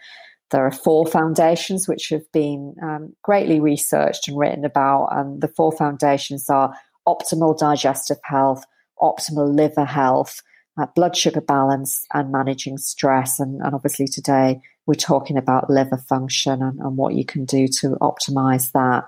there 0.52 0.66
are 0.66 0.72
four 0.72 1.08
foundations 1.08 1.88
which 1.88 2.10
have 2.10 2.30
been 2.32 2.76
um, 2.84 3.16
greatly 3.24 3.60
researched 3.60 4.28
and 4.28 4.38
written 4.38 4.66
about, 4.66 5.08
and 5.12 5.42
the 5.42 5.48
four 5.48 5.72
foundations 5.72 6.50
are 6.50 6.74
optimal 7.08 7.58
digestive 7.58 8.20
health, 8.24 8.64
optimal 9.00 9.56
liver 9.56 9.86
health, 9.86 10.42
uh, 10.80 10.86
blood 10.96 11.16
sugar 11.18 11.42
balance, 11.42 12.06
and 12.14 12.32
managing 12.32 12.78
stress. 12.78 13.40
And, 13.40 13.62
and, 13.62 13.74
obviously, 13.74 14.08
today 14.08 14.62
we're 14.86 14.94
talking 14.94 15.38
about 15.38 15.70
liver 15.70 15.98
function 15.98 16.62
and, 16.62 16.80
and 16.80 16.98
what 16.98 17.16
you 17.16 17.26
can 17.26 17.46
do 17.46 17.68
to 17.68 17.98
optimize 18.02 18.72
that. 18.74 19.06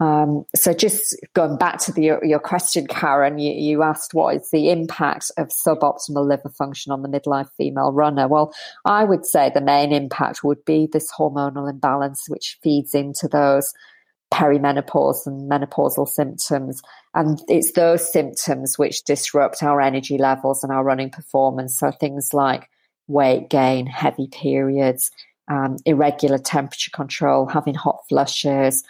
Um, 0.00 0.44
so 0.56 0.72
just 0.72 1.16
going 1.34 1.56
back 1.56 1.78
to 1.82 1.92
the, 1.92 2.18
your 2.22 2.40
question, 2.40 2.86
Karen, 2.88 3.38
you, 3.38 3.52
you, 3.52 3.82
asked 3.84 4.12
what 4.12 4.34
is 4.34 4.50
the 4.50 4.70
impact 4.70 5.30
of 5.36 5.48
suboptimal 5.48 6.26
liver 6.26 6.48
function 6.48 6.90
on 6.90 7.02
the 7.02 7.08
midlife 7.08 7.48
female 7.56 7.92
runner. 7.92 8.26
Well, 8.26 8.52
I 8.84 9.04
would 9.04 9.24
say 9.24 9.50
the 9.54 9.60
main 9.60 9.92
impact 9.92 10.42
would 10.42 10.64
be 10.64 10.88
this 10.92 11.12
hormonal 11.12 11.70
imbalance, 11.70 12.24
which 12.28 12.58
feeds 12.60 12.92
into 12.92 13.28
those 13.28 13.72
perimenopause 14.32 15.26
and 15.26 15.48
menopausal 15.48 16.08
symptoms. 16.08 16.82
And 17.14 17.40
it's 17.46 17.72
those 17.72 18.10
symptoms 18.10 18.76
which 18.76 19.04
disrupt 19.04 19.62
our 19.62 19.80
energy 19.80 20.18
levels 20.18 20.64
and 20.64 20.72
our 20.72 20.82
running 20.82 21.10
performance. 21.10 21.78
So 21.78 21.92
things 21.92 22.34
like 22.34 22.68
weight 23.06 23.48
gain, 23.48 23.86
heavy 23.86 24.26
periods, 24.26 25.12
um, 25.48 25.76
irregular 25.86 26.38
temperature 26.38 26.90
control, 26.92 27.46
having 27.46 27.74
hot 27.74 28.00
flushes, 28.08 28.82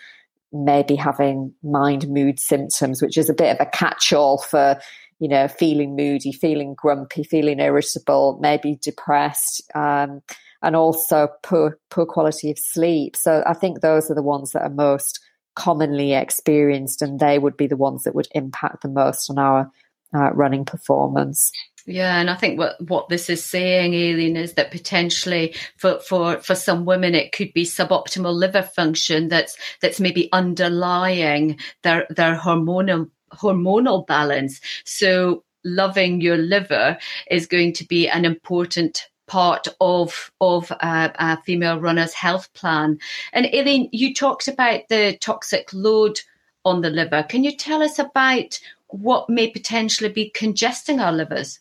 maybe 0.55 0.95
having 0.95 1.53
mind 1.63 2.09
mood 2.09 2.39
symptoms, 2.39 3.03
which 3.03 3.19
is 3.19 3.29
a 3.29 3.35
bit 3.35 3.55
of 3.55 3.61
a 3.61 3.71
catch 3.71 4.13
all 4.13 4.39
for, 4.39 4.79
you 5.19 5.29
know, 5.29 5.49
feeling 5.49 5.97
moody, 5.97 6.33
feeling 6.33 6.75
grumpy, 6.75 7.25
feeling 7.25 7.59
irritable, 7.59 8.39
maybe 8.41 8.79
depressed, 8.81 9.63
um, 9.75 10.23
and 10.63 10.77
also 10.77 11.29
poor, 11.43 11.79
poor 11.91 12.07
quality 12.07 12.51
of 12.51 12.59
sleep. 12.59 13.17
So 13.17 13.43
I 13.47 13.53
think 13.53 13.81
those 13.81 14.11
are 14.11 14.15
the 14.15 14.23
ones 14.23 14.53
that 14.53 14.63
are 14.63 14.71
most 14.71 15.21
commonly 15.57 16.15
experienced, 16.15 17.03
and 17.03 17.21
they 17.21 17.39
would 17.39 17.57
be 17.57 17.67
the 17.67 17.77
ones 17.77 18.05
that 18.05 18.15
would 18.15 18.29
impact 18.35 18.83
the 18.83 18.89
most 18.89 19.29
on 19.29 19.39
our 19.39 19.71
uh, 20.15 20.31
running 20.33 20.65
performance. 20.65 21.51
Yeah, 21.87 22.19
and 22.19 22.31
I 22.31 22.35
think 22.35 22.59
what 22.59 22.81
what 22.89 23.11
this 23.11 23.29
is 23.29 23.45
saying, 23.45 23.93
Aileen, 23.93 24.39
is 24.39 24.55
that 24.55 24.71
potentially 24.71 25.55
for, 25.77 26.01
for, 26.01 26.41
for 26.41 26.55
some 26.55 26.87
women 26.87 27.15
it 27.15 27.33
could 27.33 27.53
be 27.53 27.65
suboptimal 27.65 28.33
liver 28.33 28.63
function 28.63 29.29
that's 29.29 29.59
that's 29.83 30.01
maybe 30.01 30.31
underlying 30.33 31.59
their 31.83 32.07
their 32.09 32.37
hormonal 32.37 33.11
hormonal 33.33 34.07
balance. 34.07 34.61
So 34.85 35.45
loving 35.63 36.23
your 36.23 36.39
liver 36.39 36.97
is 37.31 37.47
going 37.47 37.75
to 37.75 37.85
be 37.87 38.09
an 38.09 38.25
important 38.25 39.07
part 39.27 39.69
of 39.81 40.31
of 40.41 40.71
a 40.81 41.43
female 41.43 41.81
runner's 41.81 42.15
health 42.15 42.51
plan. 42.55 42.99
And 43.35 43.47
Aileen, 43.47 43.91
you 43.93 44.15
talked 44.15 44.49
about 44.49 44.89
the 44.89 45.19
toxic 45.21 45.69
load 45.75 46.21
on 46.65 46.81
the 46.81 46.91
liver. 46.91 47.25
Can 47.25 47.45
you 47.45 47.55
tell 47.55 47.83
us 47.83 47.99
about 47.99 48.59
what 48.89 49.29
may 49.29 49.51
potentially 49.51 50.11
be 50.11 50.31
congesting 50.31 50.99
our 50.99 51.13
livers? 51.13 51.61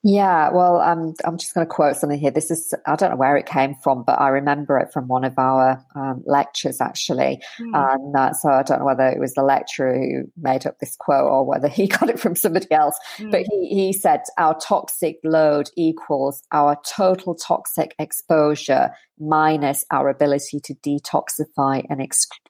Yeah, 0.03 0.49
well, 0.49 0.81
um, 0.81 1.13
I'm 1.23 1.37
just 1.37 1.53
going 1.53 1.65
to 1.65 1.71
quote 1.71 1.95
something 1.95 2.19
here. 2.19 2.31
This 2.31 2.49
is, 2.49 2.73
I 2.87 2.95
don't 2.95 3.11
know 3.11 3.17
where 3.17 3.37
it 3.37 3.45
came 3.45 3.75
from, 3.83 4.03
but 4.03 4.19
I 4.19 4.29
remember 4.29 4.79
it 4.79 4.91
from 4.91 5.07
one 5.07 5.23
of 5.23 5.37
our 5.37 5.83
um, 5.95 6.23
lectures 6.25 6.81
actually. 6.81 7.41
Mm. 7.59 7.93
And 7.93 8.15
uh, 8.15 8.33
so 8.33 8.49
I 8.49 8.63
don't 8.63 8.79
know 8.79 8.85
whether 8.85 9.07
it 9.07 9.19
was 9.19 9.35
the 9.35 9.43
lecturer 9.43 9.95
who 9.95 10.31
made 10.41 10.65
up 10.65 10.79
this 10.79 10.95
quote 10.95 11.29
or 11.29 11.45
whether 11.45 11.67
he 11.67 11.87
got 11.99 12.09
it 12.09 12.19
from 12.19 12.35
somebody 12.35 12.71
else. 12.71 12.97
Mm. 13.17 13.31
But 13.31 13.43
he, 13.47 13.67
he 13.67 13.93
said, 13.93 14.21
Our 14.39 14.57
toxic 14.57 15.17
load 15.23 15.69
equals 15.77 16.41
our 16.51 16.77
total 16.83 17.35
toxic 17.35 17.93
exposure 17.99 18.91
minus 19.21 19.85
our 19.91 20.09
ability 20.09 20.59
to 20.59 20.73
detoxify 20.75 21.85
and 21.89 22.01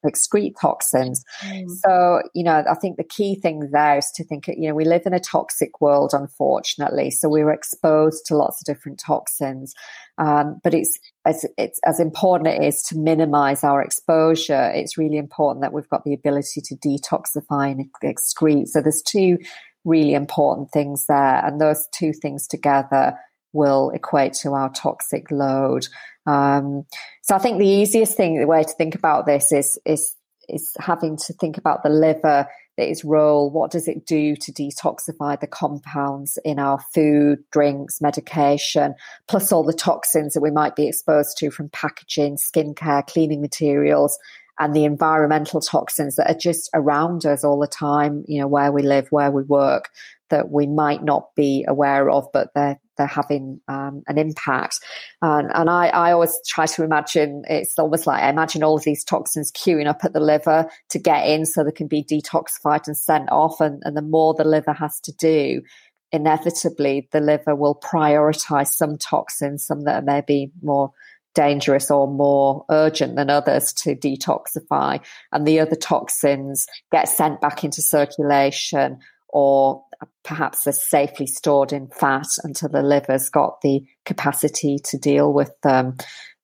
excrete 0.05 0.55
toxins. 0.60 1.24
Mm. 1.43 1.70
So, 1.70 2.22
you 2.34 2.43
know, 2.43 2.63
I 2.70 2.75
think 2.75 2.98
the 2.98 3.03
key 3.03 3.36
thing 3.36 3.70
there 3.72 3.98
is 3.98 4.10
to 4.15 4.24
think, 4.24 4.48
you 4.48 4.70
know, 4.70 4.75
we 4.75 4.86
live 4.86 5.03
in 5.05 5.13
a 5.13 5.20
toxic 5.20 5.81
world, 5.81 6.12
unfortunately. 6.13 7.12
So 7.12 7.27
we're 7.43 7.51
exposed 7.51 8.25
to 8.25 8.36
lots 8.36 8.62
of 8.62 8.65
different 8.65 9.00
toxins. 9.00 9.74
Um, 10.17 10.60
but 10.63 10.74
it's 10.74 11.00
as 11.25 11.45
it's 11.57 11.79
as 11.86 12.00
important 12.00 12.50
it 12.50 12.63
is 12.63 12.81
to 12.83 12.98
minimize 12.98 13.63
our 13.63 13.81
exposure. 13.81 14.71
It's 14.74 14.98
really 14.98 15.17
important 15.17 15.62
that 15.62 15.74
we've 15.74 15.89
got 15.89 16.03
the 16.03 16.13
ability 16.13 16.62
to 16.62 16.75
detoxify 16.75 17.71
and 17.71 17.86
excrete. 18.03 18.67
So 18.67 18.81
there's 18.81 19.01
two 19.01 19.38
really 19.83 20.13
important 20.13 20.71
things 20.71 21.05
there, 21.07 21.45
and 21.45 21.60
those 21.60 21.88
two 21.93 22.13
things 22.13 22.48
together 22.48 23.17
will 23.53 23.89
equate 23.91 24.33
to 24.33 24.53
our 24.53 24.69
toxic 24.69 25.29
load. 25.31 25.88
Um, 26.25 26.86
so 27.24 27.36
I 27.36 27.39
think 27.39 27.57
the 27.57 27.67
easiest 27.67 28.15
thing, 28.15 28.39
the 28.39 28.48
way 28.48 28.63
to 28.63 28.74
think 28.74 28.95
about 28.95 29.25
this 29.25 29.51
is 29.51 29.79
is 29.86 30.15
is 30.50 30.71
having 30.79 31.17
to 31.17 31.33
think 31.33 31.57
about 31.57 31.83
the 31.83 31.89
liver, 31.89 32.48
its 32.82 33.04
role. 33.04 33.50
What 33.50 33.72
does 33.72 33.88
it 33.88 34.06
do 34.06 34.36
to 34.36 34.52
detoxify 34.52 35.40
the 35.40 35.48
compounds 35.48 36.38
in 36.44 36.60
our 36.60 36.80
food, 36.94 37.44
drinks, 37.52 38.02
medication, 38.02 38.96
plus 39.28 39.52
all 39.52 39.64
the 39.64 39.74
toxins 39.74 40.34
that 40.34 40.42
we 40.42 40.52
might 40.52 40.76
be 40.76 40.88
exposed 40.88 41.38
to 41.38 41.52
from 41.52 41.70
packaging, 41.70 42.38
skincare, 42.38 43.06
cleaning 43.06 43.42
materials, 43.42 44.18
and 44.62 44.75
the 44.75 44.86
environmental 44.86 45.60
toxins 45.60 46.15
that 46.15 46.30
are 46.30 46.38
just 46.38 46.70
around 46.75 47.25
us 47.25 47.44
all 47.44 47.60
the 47.60 47.68
time. 47.68 48.24
You 48.27 48.41
know, 48.41 48.48
where 48.48 48.72
we 48.72 48.84
live, 48.84 49.08
where 49.10 49.32
we 49.32 49.41
work, 49.41 49.89
that 50.30 50.51
we 50.51 50.68
might 50.68 51.03
not 51.03 51.34
be 51.36 51.65
aware 51.68 52.12
of, 52.12 52.27
but 52.32 52.50
they're 52.53 52.80
they're 52.96 53.08
having 53.08 53.60
um, 53.68 54.03
an 54.06 54.20
impact. 54.20 54.80
And, 55.24 55.50
and 55.56 55.68
I, 55.72 55.88
I, 55.88 56.12
always 56.12 56.38
try 56.48 56.68
to 56.68 56.84
imagine 56.84 57.41
it's 57.50 57.80
almost 57.80 58.06
like 58.06 58.22
I 58.22 58.30
imagine 58.30 58.63
all 58.63 58.77
of 58.77 58.84
these 58.84 59.03
toxins 59.03 59.51
queuing 59.51 59.88
up 59.88 60.01
at 60.03 60.13
the 60.13 60.20
liver 60.20 60.70
to 60.89 61.00
get 61.00 61.27
in 61.27 61.48
so 61.48 61.63
they 61.63 61.72
can 61.72 61.88
be 61.88 62.03
detoxified 62.03 62.86
and 62.86 62.96
sent 62.96 63.32
off. 63.32 63.60
And, 63.60 63.82
and 63.86 63.98
the 63.98 64.03
more 64.03 64.36
the 64.36 64.44
liver 64.44 64.74
has 64.74 65.00
to 65.01 65.12
do, 65.13 65.63
inevitably 66.12 67.10
the 67.12 67.22
liver 67.22 67.56
will 67.56 67.74
prioritize 67.74 68.68
some 68.68 69.00
toxins, 69.00 69.65
some 69.65 69.86
that 69.86 70.03
are 70.03 70.06
maybe 70.06 70.51
more 70.62 70.91
dangerous 71.34 71.90
or 71.90 72.08
more 72.08 72.66
urgent 72.70 73.16
than 73.16 73.30
others 73.30 73.74
to 73.74 73.96
detoxify. 73.96 75.04
And 75.32 75.48
the 75.48 75.60
other 75.60 75.76
toxins 75.76 76.68
get 76.92 77.08
sent 77.08 77.42
back 77.42 77.64
into 77.64 77.82
circulation 77.82 79.00
or 79.30 79.84
perhaps 80.24 80.68
are 80.68 80.72
safely 80.72 81.28
stored 81.28 81.72
in 81.72 81.88
fat 81.88 82.28
until 82.44 82.70
the 82.70 82.82
liver's 82.82 83.30
got 83.30 83.62
the 83.62 83.84
capacity 84.06 84.78
to 84.86 84.98
deal 84.98 85.32
with 85.32 85.52
them. 85.62 85.96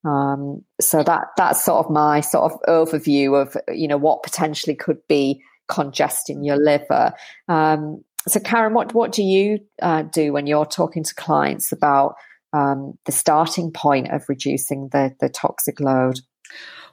Um, 0.05 0.63
so 0.79 1.03
that 1.03 1.25
that's 1.37 1.63
sort 1.63 1.85
of 1.85 1.91
my 1.91 2.21
sort 2.21 2.51
of 2.51 2.59
overview 2.67 3.41
of 3.41 3.57
you 3.75 3.87
know 3.87 3.97
what 3.97 4.23
potentially 4.23 4.75
could 4.75 4.99
be 5.07 5.41
congesting 5.67 6.43
your 6.43 6.57
liver. 6.57 7.13
Um, 7.49 8.03
so, 8.27 8.39
Karen, 8.39 8.73
what 8.73 8.93
what 8.93 9.11
do 9.11 9.23
you 9.23 9.59
uh, 9.81 10.03
do 10.03 10.33
when 10.33 10.47
you're 10.47 10.65
talking 10.65 11.03
to 11.03 11.15
clients 11.15 11.71
about 11.71 12.15
um, 12.53 12.97
the 13.05 13.11
starting 13.11 13.71
point 13.71 14.11
of 14.11 14.25
reducing 14.29 14.89
the 14.89 15.15
the 15.19 15.29
toxic 15.29 15.79
load? 15.79 16.19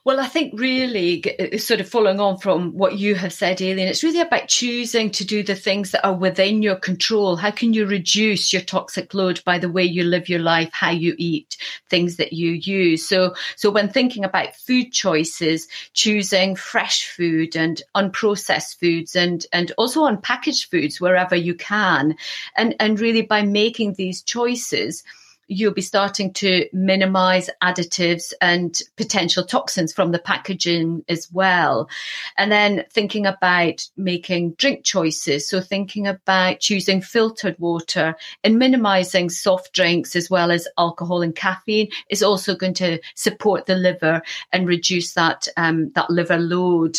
Well, 0.04 0.20
I 0.20 0.26
think 0.26 0.60
really, 0.60 1.24
uh, 1.40 1.56
sort 1.56 1.80
of 1.80 1.88
following 1.88 2.20
on 2.20 2.36
from 2.36 2.76
what 2.76 2.98
you 2.98 3.14
have 3.14 3.32
said, 3.32 3.62
Aileen, 3.62 3.88
it's 3.88 4.04
really 4.04 4.20
about 4.20 4.48
choosing 4.48 5.10
to 5.12 5.24
do 5.24 5.42
the 5.42 5.54
things 5.54 5.92
that 5.92 6.04
are 6.06 6.12
within 6.12 6.60
your 6.60 6.76
control. 6.76 7.36
How 7.36 7.50
can 7.50 7.72
you 7.72 7.86
reduce 7.86 8.52
your 8.52 8.60
toxic 8.60 9.14
load 9.14 9.42
by 9.46 9.58
the 9.58 9.70
way 9.70 9.82
you 9.82 10.04
live 10.04 10.28
your 10.28 10.40
life, 10.40 10.68
how 10.74 10.90
you 10.90 11.14
eat, 11.16 11.56
things 11.88 12.16
that 12.16 12.34
you 12.34 12.50
use? 12.50 13.08
So, 13.08 13.34
so 13.56 13.70
when 13.70 13.88
thinking 13.88 14.24
about 14.24 14.54
food 14.54 14.92
choices, 14.92 15.68
choosing 15.94 16.54
fresh 16.54 17.06
food 17.06 17.56
and 17.56 17.80
unprocessed 17.96 18.78
foods 18.78 19.16
and, 19.16 19.46
and 19.54 19.72
also 19.78 20.02
unpackaged 20.02 20.68
foods 20.68 21.00
wherever 21.00 21.34
you 21.34 21.54
can. 21.54 22.16
And, 22.58 22.76
and 22.78 23.00
really 23.00 23.22
by 23.22 23.40
making 23.40 23.94
these 23.94 24.22
choices, 24.22 25.02
you'll 25.48 25.72
be 25.72 25.82
starting 25.82 26.32
to 26.34 26.68
minimize 26.72 27.50
additives 27.62 28.32
and 28.40 28.80
potential 28.96 29.44
toxins 29.44 29.92
from 29.92 30.12
the 30.12 30.18
packaging 30.18 31.04
as 31.08 31.30
well. 31.32 31.88
And 32.36 32.50
then 32.50 32.84
thinking 32.90 33.26
about 33.26 33.86
making 33.96 34.52
drink 34.52 34.84
choices. 34.84 35.48
So 35.48 35.60
thinking 35.60 36.06
about 36.06 36.60
choosing 36.60 37.00
filtered 37.00 37.58
water 37.58 38.14
and 38.42 38.58
minimizing 38.58 39.30
soft 39.30 39.72
drinks 39.72 40.16
as 40.16 40.30
well 40.30 40.50
as 40.50 40.68
alcohol 40.78 41.22
and 41.22 41.34
caffeine 41.34 41.90
is 42.08 42.22
also 42.22 42.54
going 42.54 42.74
to 42.74 42.98
support 43.14 43.66
the 43.66 43.76
liver 43.76 44.22
and 44.52 44.66
reduce 44.66 45.14
that, 45.14 45.48
um, 45.56 45.90
that 45.94 46.10
liver 46.10 46.38
load. 46.38 46.98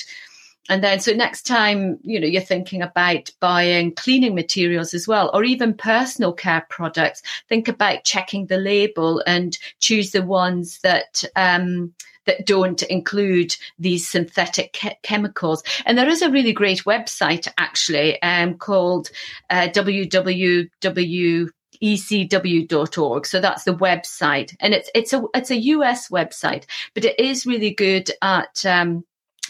And 0.70 0.84
then, 0.84 1.00
so 1.00 1.14
next 1.14 1.44
time, 1.44 2.00
you 2.02 2.20
know, 2.20 2.28
you're 2.28 2.42
thinking 2.42 2.82
about 2.82 3.30
buying 3.40 3.94
cleaning 3.94 4.34
materials 4.34 4.94
as 4.94 5.08
well, 5.08 5.30
or 5.34 5.44
even 5.44 5.76
personal 5.76 6.34
care 6.34 6.66
products, 6.70 7.22
think 7.48 7.68
about 7.68 8.04
checking 8.04 8.48
the 8.48 8.58
label 8.58 9.22
and 9.28 9.58
choose 9.80 10.12
the 10.12 10.24
ones 10.24 10.80
that, 10.82 11.24
um, 11.36 11.94
that 12.26 12.48
don't 12.48 12.82
include 12.84 13.56
these 13.78 14.08
synthetic 14.08 14.74
ke- 14.74 15.02
chemicals. 15.04 15.62
And 15.86 15.98
there 15.98 16.10
is 16.10 16.24
a 16.24 16.32
really 16.32 16.54
great 16.54 16.84
website 16.86 17.48
actually 17.58 18.22
um, 18.22 18.58
called 18.58 19.12
uh, 19.50 19.68
www 19.68 21.50
ecw.org. 21.84 23.26
So 23.26 23.42
that's 23.42 23.64
the 23.66 23.76
website, 23.76 24.56
and 24.62 24.74
it's 24.74 24.90
it's 24.96 25.12
a 25.12 25.24
it's 25.34 25.52
a 25.52 25.60
US 25.60 26.10
website, 26.10 26.64
but 26.94 27.04
it 27.04 27.20
is 27.20 27.46
really 27.46 27.72
good 27.72 28.10
at 28.22 28.66
um, 28.66 29.04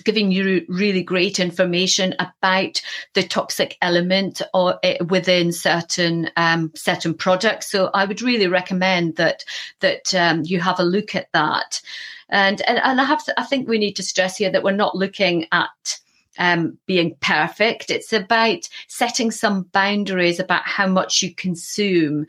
giving 0.04 0.32
you 0.32 0.66
really 0.68 1.04
great 1.04 1.40
information 1.40 2.14
about 2.20 2.82
the 3.14 3.24
toxic 3.24 3.78
element 3.82 4.42
or 4.54 4.80
eh, 4.84 4.98
within 5.04 5.52
certain 5.52 6.30
um, 6.36 6.72
certain 6.76 7.14
products. 7.14 7.72
So 7.72 7.90
I 7.94 8.06
would 8.06 8.22
really 8.22 8.48
recommend 8.48 9.16
that 9.16 9.44
that 9.80 10.14
um, 10.14 10.44
you 10.44 10.60
have 10.60 10.80
a 10.80 10.84
look 10.84 11.16
at 11.16 11.32
that. 11.34 11.82
And 12.30 12.62
and, 12.64 12.80
and 12.80 13.00
I 13.00 13.04
have 13.04 13.24
to, 13.26 13.40
I 13.40 13.44
think 13.44 13.68
we 13.68 13.78
need 13.78 13.96
to 13.98 14.04
stress 14.04 14.38
here 14.38 14.52
that 14.52 14.64
we're 14.64 14.72
not 14.72 14.96
looking 14.96 15.48
at 15.52 16.00
um, 16.38 16.78
being 16.86 17.16
perfect. 17.22 17.90
It's 17.90 18.14
about 18.14 18.68
setting 18.88 19.32
some 19.32 19.64
boundaries 19.64 20.40
about 20.40 20.64
how 20.66 20.88
much 20.88 21.22
you 21.22 21.34
consume 21.34 22.26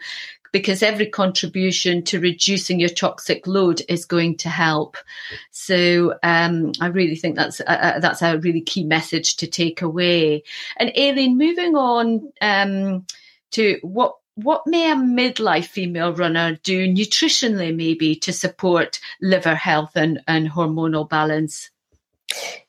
because 0.52 0.82
every 0.82 1.06
contribution 1.06 2.02
to 2.04 2.20
reducing 2.20 2.80
your 2.80 2.88
toxic 2.88 3.46
load 3.46 3.82
is 3.88 4.04
going 4.04 4.36
to 4.38 4.48
help. 4.48 4.96
So 5.50 6.14
um, 6.22 6.72
I 6.80 6.86
really 6.86 7.16
think 7.16 7.36
that's 7.36 7.60
a, 7.60 7.98
that's 8.00 8.22
a 8.22 8.38
really 8.38 8.62
key 8.62 8.84
message 8.84 9.36
to 9.36 9.46
take 9.46 9.82
away. 9.82 10.42
And 10.76 10.92
Aileen, 10.96 11.38
moving 11.38 11.76
on 11.76 12.32
um, 12.40 13.06
to 13.52 13.78
what 13.82 14.16
what 14.36 14.66
may 14.66 14.90
a 14.90 14.94
midlife 14.94 15.64
female 15.64 16.12
runner 16.12 16.58
do 16.62 16.86
nutritionally, 16.86 17.74
maybe 17.74 18.14
to 18.16 18.34
support 18.34 19.00
liver 19.22 19.54
health 19.54 19.92
and, 19.96 20.20
and 20.28 20.50
hormonal 20.50 21.08
balance? 21.08 21.70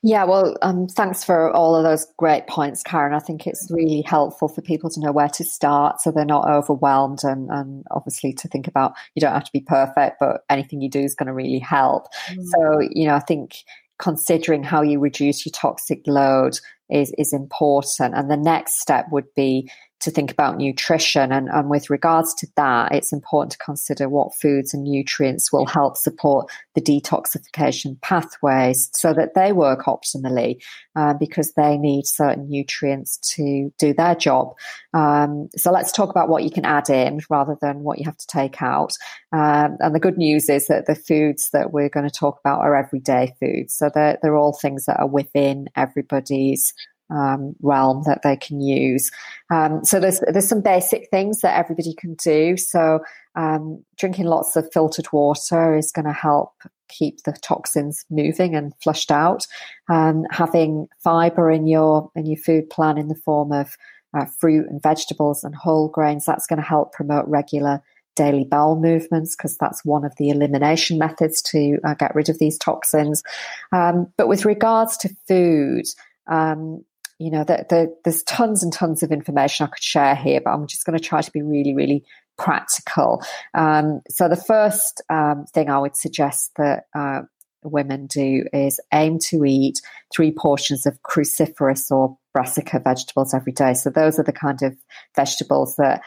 Yeah, 0.04 0.24
well, 0.26 0.56
um, 0.62 0.88
thanks 0.88 1.24
for 1.24 1.52
all 1.52 1.76
of 1.76 1.84
those 1.84 2.06
great 2.18 2.48
points, 2.48 2.84
Karen. 2.84 3.14
I 3.14 3.20
think 3.20 3.48
it's 3.48 3.68
really 3.72 4.02
helpful 4.04 4.48
for 4.48 4.62
people 4.62 4.90
to 4.92 5.00
know 5.00 5.12
where 5.12 5.30
to 5.30 5.44
start 5.44 6.00
so 6.00 6.12
they're 6.12 6.26
not 6.26 6.48
overwhelmed 6.48 7.24
and, 7.24 7.50
and 7.50 7.84
obviously 7.92 8.34
to 8.34 8.48
think 8.48 8.68
about 8.68 8.94
you 9.16 9.20
don't 9.20 9.34
have 9.34 9.44
to 9.44 9.52
be 9.52 9.62
perfect, 9.62 10.18
but 10.20 10.44
anything 10.50 10.82
you 10.82 10.90
do 10.90 11.00
is 11.00 11.16
going 11.16 11.28
to 11.28 11.34
really 11.34 11.60
help. 11.60 12.08
Mm. 12.30 12.46
So, 12.46 12.90
you 12.92 13.08
know, 13.08 13.16
I 13.16 13.20
think 13.20 13.64
considering 13.98 14.64
how 14.64 14.84
you 14.84 15.00
reduce 15.00 15.46
your 15.46 15.54
toxic 15.54 16.02
load 16.06 16.60
is, 16.90 17.14
is 17.18 17.34
important. 17.34 18.16
And 18.16 18.30
the 18.30 18.38
next 18.38 18.80
step 18.80 19.08
would 19.12 19.34
be 19.36 19.70
to 20.00 20.12
think 20.12 20.32
about 20.32 20.58
nutrition. 20.58 21.32
And, 21.32 21.50
and 21.50 21.70
with 21.70 21.90
regards 21.90 22.34
to 22.36 22.48
that, 22.56 22.92
it's 22.92 23.12
important 23.12 23.54
to 23.54 23.58
consider 23.58 24.08
what 24.08 24.36
foods 24.36 24.74
and 24.74 24.84
nutrients 24.84 25.52
will 25.52 25.66
help 25.66 25.98
support 25.98 26.50
the 26.76 26.82
detoxification 26.82 28.00
pathways 28.02 28.90
so 28.94 29.14
that 29.14 29.34
they 29.34 29.52
work 29.54 29.86
optimally 29.86 30.62
uh, 30.96 31.14
because 31.14 31.54
they 31.54 31.78
need 31.78 32.06
certain 32.06 32.48
nutrients 32.48 33.18
to 33.36 33.74
do 33.80 33.94
their 33.94 34.16
job. 34.16 34.54
Um, 34.94 35.50
so 35.56 35.72
let's 35.72 35.92
talk 35.92 36.10
about 36.10 36.30
what 36.30 36.44
you 36.44 36.52
can 36.52 36.66
add 36.66 36.90
in 36.90 37.22
rather 37.30 37.58
than 37.60 37.80
what 37.80 37.98
you 37.98 38.06
have 38.06 38.18
to 38.18 38.28
take 38.28 38.62
out. 38.62 38.94
Um, 39.32 39.78
and 39.80 39.96
the 39.96 40.00
good 40.00 40.18
news 40.18 40.48
is 40.50 40.68
that 40.68 40.86
the 40.86 40.96
foods 40.96 41.50
that 41.52 41.74
we're 41.74 41.90
going 41.90 42.08
to 42.08 42.16
talk 42.16 42.40
about 42.40 42.62
are 42.62 42.76
everyday 42.76 43.34
foods. 43.40 43.74
So 43.74 43.90
they're, 43.94 44.18
they're 44.22 44.38
all 44.38 44.54
things 44.54 44.86
that 44.86 45.00
are 45.00 45.08
within 45.08 45.70
everybody's 45.76 46.74
um, 47.10 47.56
realm 47.62 48.04
that 48.06 48.22
they 48.24 48.36
can 48.36 48.62
use. 48.62 49.12
Um, 49.50 49.84
so 49.84 50.00
there's 50.00 50.22
there's 50.28 50.48
some 50.48 50.62
basic 50.62 51.10
things 51.10 51.42
that 51.42 51.58
everybody 51.58 51.94
can 51.94 52.16
do. 52.16 52.58
So 52.58 53.00
um, 53.36 53.84
drinking 53.98 54.26
lots 54.26 54.56
of 54.56 54.72
filtered 54.72 55.12
water 55.12 55.76
is 55.76 55.92
going 55.92 56.06
to 56.06 56.14
help 56.14 56.54
keep 56.90 57.24
the 57.24 57.34
toxins 57.34 58.06
moving 58.10 58.56
and 58.56 58.74
flushed 58.82 59.12
out. 59.12 59.46
Um, 59.90 60.26
having 60.32 60.88
fiber 61.04 61.52
in 61.52 61.68
your 61.68 62.12
in 62.16 62.26
your 62.26 62.38
food 62.38 62.70
plan 62.70 62.98
in 62.98 63.08
the 63.08 63.16
form 63.16 63.52
of 63.52 63.78
uh, 64.14 64.26
fruit 64.40 64.68
and 64.70 64.82
vegetables 64.82 65.44
and 65.44 65.56
whole 65.56 65.90
grains 65.90 66.26
that's 66.26 66.48
going 66.48 66.62
to 66.62 66.68
help 66.68 66.94
promote 66.94 67.28
regular 67.28 67.82
daily 68.16 68.44
bowel 68.44 68.80
movements 68.80 69.36
because 69.36 69.56
that's 69.58 69.86
one 69.86 70.04
of 70.04 70.14
the 70.18 70.30
elimination 70.30 70.98
methods 70.98 71.42
to 71.44 71.78
uh, 71.86 71.94
get 71.94 72.16
rid 72.16 72.30
of 72.30 72.40
these 72.40 72.58
toxins. 72.58 73.24
Um, 73.72 74.12
but 74.18 74.28
with 74.28 74.44
regards 74.44 74.98
to 74.98 75.16
food, 75.28 75.86
um, 76.26 76.84
you 77.20 77.32
know, 77.32 77.44
the, 77.44 77.66
the, 77.70 77.96
there's 78.04 78.24
tons 78.24 78.64
and 78.64 78.72
tons 78.72 79.02
of 79.04 79.12
information 79.12 79.66
I 79.66 79.70
could 79.70 79.84
share 79.84 80.16
here, 80.16 80.42
but 80.44 80.52
I'm 80.52 80.68
just 80.68 80.86
going 80.86 80.98
to 80.98 81.04
try 81.04 81.22
to 81.22 81.32
be 81.32 81.42
really, 81.42 81.74
really 81.74 82.04
practical. 82.38 83.24
Um, 83.56 84.02
so 84.10 84.30
the 84.30 84.36
first 84.36 85.02
um, 85.10 85.46
thing 85.54 85.70
I 85.70 85.80
would 85.80 85.96
suggest 85.96 86.52
that 86.58 86.86
uh, 86.96 87.22
women 87.64 88.08
do 88.08 88.46
is 88.54 88.80
aim 88.94 89.18
to 89.30 89.44
eat 89.46 89.82
three 90.16 90.32
portions 90.32 90.86
of 90.86 91.02
cruciferous 91.02 91.90
or 91.90 92.18
brassica 92.34 92.80
vegetables 92.80 93.34
every 93.34 93.52
day. 93.52 93.74
So 93.74 93.90
those 93.90 94.20
are 94.20 94.24
the 94.24 94.32
kind 94.32 94.62
of 94.62 94.76
vegetables 95.16 95.76
that 95.78 96.02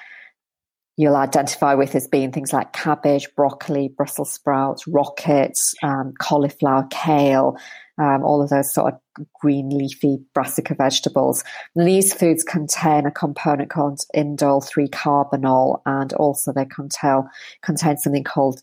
you'll 1.01 1.17
identify 1.17 1.73
with 1.75 1.95
as 1.95 2.07
being 2.07 2.31
things 2.31 2.53
like 2.53 2.75
cabbage, 2.75 3.35
broccoli, 3.35 3.89
Brussels 3.89 4.31
sprouts, 4.31 4.87
rockets, 4.87 5.75
um, 5.83 6.13
cauliflower, 6.21 6.87
kale, 6.91 7.57
um, 7.97 8.23
all 8.23 8.43
of 8.43 8.51
those 8.51 8.73
sort 8.73 8.93
of 8.93 9.27
green 9.41 9.71
leafy 9.71 10.19
brassica 10.35 10.75
vegetables. 10.75 11.43
And 11.75 11.89
these 11.89 12.13
foods 12.13 12.45
contain 12.45 13.07
a 13.07 13.11
component 13.11 13.71
called 13.71 14.01
indole 14.15 14.63
3 14.63 14.89
carbinol, 14.89 15.81
and 15.87 16.13
also 16.13 16.53
they 16.53 16.67
contain, 16.67 17.23
contain 17.63 17.97
something 17.97 18.25
called 18.25 18.61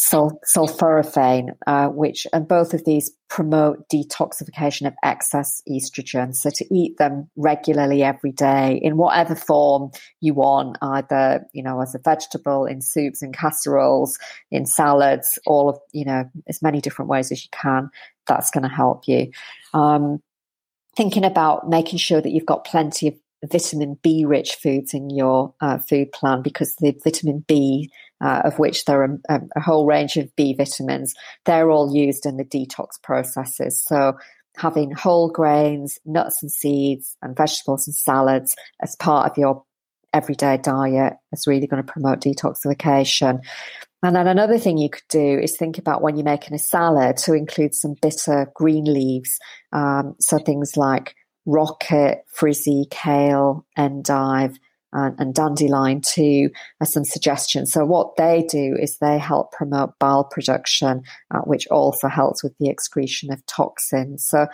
sul- 0.00 0.40
sulforaphane, 0.46 1.54
uh, 1.66 1.88
which 1.88 2.26
and 2.32 2.48
both 2.48 2.72
of 2.72 2.84
these 2.86 3.10
promote 3.28 3.86
detoxification 3.90 4.86
of 4.86 4.94
excess 5.04 5.62
estrogen. 5.68 6.34
So 6.34 6.48
to 6.50 6.74
eat 6.74 6.96
them 6.96 7.28
regularly 7.36 8.02
every 8.02 8.32
day 8.32 8.80
in 8.82 8.96
whatever 8.96 9.34
form 9.34 9.90
you 10.20 10.32
want, 10.32 10.78
either 10.80 11.46
you 11.52 11.62
know 11.62 11.80
as 11.82 11.94
a 11.94 11.98
vegetable, 11.98 12.64
in 12.64 12.80
soups, 12.80 13.20
and 13.20 13.36
casseroles, 13.36 14.18
in 14.50 14.64
salads, 14.64 15.38
all 15.44 15.68
of 15.68 15.78
you 15.92 16.06
know 16.06 16.24
as 16.48 16.62
many 16.62 16.80
different 16.80 17.10
ways 17.10 17.30
as 17.30 17.44
you 17.44 17.50
can. 17.52 17.90
That's 18.26 18.50
going 18.50 18.62
to 18.62 18.74
help 18.74 19.06
you. 19.06 19.30
Um, 19.74 20.22
thinking 20.96 21.24
about 21.24 21.68
making 21.68 21.98
sure 21.98 22.20
that 22.20 22.30
you've 22.30 22.46
got 22.46 22.64
plenty 22.64 23.08
of 23.08 23.14
vitamin 23.50 23.98
B 24.02 24.24
rich 24.24 24.54
foods 24.54 24.94
in 24.94 25.10
your 25.10 25.54
uh, 25.60 25.78
food 25.78 26.12
plan 26.12 26.42
because 26.42 26.74
the 26.76 26.98
vitamin 27.04 27.44
B, 27.46 27.90
uh, 28.20 28.42
of 28.44 28.58
which 28.58 28.84
there 28.84 29.02
are 29.02 29.18
a, 29.28 29.40
a, 29.56 29.60
whole 29.60 29.86
range 29.86 30.16
of 30.16 30.34
B 30.36 30.54
vitamins, 30.54 31.14
they're 31.44 31.70
all 31.70 31.94
used 31.94 32.26
in 32.26 32.36
the 32.36 32.44
detox 32.44 33.00
processes. 33.02 33.82
So 33.84 34.14
having 34.56 34.90
whole 34.90 35.30
grains, 35.30 35.98
nuts 36.04 36.42
and 36.42 36.52
seeds, 36.52 37.16
and 37.22 37.36
vegetables 37.36 37.86
and 37.86 37.94
salads 37.94 38.54
as 38.82 38.96
part 38.96 39.30
of 39.30 39.38
your 39.38 39.64
everyday 40.12 40.58
diet 40.58 41.14
is 41.32 41.46
really 41.46 41.66
going 41.66 41.82
to 41.82 41.92
promote 41.92 42.20
detoxification. 42.20 43.40
And 44.02 44.16
then 44.16 44.26
another 44.26 44.58
thing 44.58 44.78
you 44.78 44.90
could 44.90 45.08
do 45.08 45.38
is 45.38 45.56
think 45.56 45.78
about 45.78 46.02
when 46.02 46.16
you're 46.16 46.24
making 46.24 46.54
a 46.54 46.58
salad 46.58 47.16
to 47.18 47.34
include 47.34 47.74
some 47.74 47.94
bitter 48.00 48.50
green 48.54 48.84
leaves. 48.84 49.38
Um, 49.72 50.16
so 50.20 50.38
things 50.38 50.76
like 50.76 51.14
rocket, 51.46 52.24
frisée, 52.38 52.90
kale, 52.90 53.66
endive, 53.76 54.56
and, 54.92 55.14
and 55.18 55.34
dandelion 55.34 56.00
too 56.00 56.50
as 56.80 56.92
some 56.92 57.04
suggestions. 57.04 57.72
So 57.72 57.84
what 57.84 58.16
they 58.16 58.46
do 58.48 58.76
is 58.80 58.98
they 58.98 59.18
help 59.18 59.52
promote 59.52 59.98
bile 59.98 60.24
production, 60.24 61.02
uh, 61.30 61.40
which 61.40 61.66
also 61.68 62.08
helps 62.08 62.42
with 62.42 62.56
the 62.58 62.68
excretion 62.68 63.32
of 63.32 63.44
toxins. 63.46 64.24
So 64.26 64.46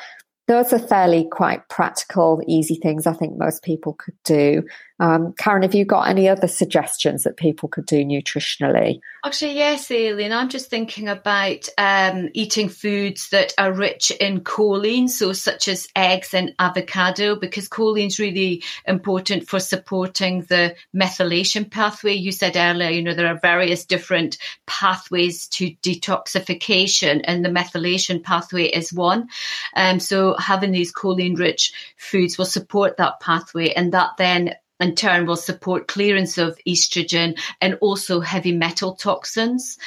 those 0.46 0.72
are 0.72 0.78
fairly 0.78 1.26
quite 1.30 1.68
practical, 1.68 2.40
easy 2.46 2.76
things 2.76 3.06
I 3.06 3.12
think 3.12 3.36
most 3.36 3.62
people 3.64 3.94
could 3.94 4.16
do. 4.24 4.62
Um, 4.98 5.34
Karen, 5.36 5.62
have 5.62 5.74
you 5.74 5.84
got 5.84 6.08
any 6.08 6.26
other 6.28 6.48
suggestions 6.48 7.24
that 7.24 7.36
people 7.36 7.68
could 7.68 7.84
do 7.84 8.02
nutritionally? 8.02 9.00
Actually, 9.24 9.56
yes, 9.56 9.90
Aileen. 9.90 10.32
I'm 10.32 10.48
just 10.48 10.70
thinking 10.70 11.08
about 11.08 11.68
um, 11.76 12.30
eating 12.32 12.70
foods 12.70 13.28
that 13.30 13.52
are 13.58 13.72
rich 13.72 14.10
in 14.10 14.40
choline, 14.40 15.10
so 15.10 15.34
such 15.34 15.68
as 15.68 15.88
eggs 15.94 16.32
and 16.32 16.54
avocado, 16.58 17.36
because 17.36 17.68
choline 17.68 18.06
is 18.06 18.18
really 18.18 18.62
important 18.86 19.48
for 19.48 19.60
supporting 19.60 20.42
the 20.42 20.74
methylation 20.94 21.70
pathway. 21.70 22.14
You 22.14 22.32
said 22.32 22.56
earlier, 22.56 22.88
you 22.88 23.02
know, 23.02 23.14
there 23.14 23.26
are 23.26 23.38
various 23.38 23.84
different 23.84 24.38
pathways 24.66 25.48
to 25.48 25.72
detoxification, 25.82 27.20
and 27.24 27.44
the 27.44 27.50
methylation 27.50 28.22
pathway 28.22 28.64
is 28.64 28.92
one. 28.92 29.28
Um, 29.74 30.00
so 30.00 30.36
having 30.38 30.72
these 30.72 30.92
choline-rich 30.92 31.74
foods 31.98 32.38
will 32.38 32.46
support 32.46 32.96
that 32.96 33.20
pathway, 33.20 33.70
and 33.70 33.92
that 33.92 34.16
then 34.16 34.54
in 34.80 34.94
turn 34.94 35.26
will 35.26 35.36
support 35.36 35.88
clearance 35.88 36.38
of 36.38 36.58
estrogen 36.66 37.38
and 37.60 37.74
also 37.80 38.20
heavy 38.20 38.52
metal 38.52 38.94
toxins. 38.94 39.78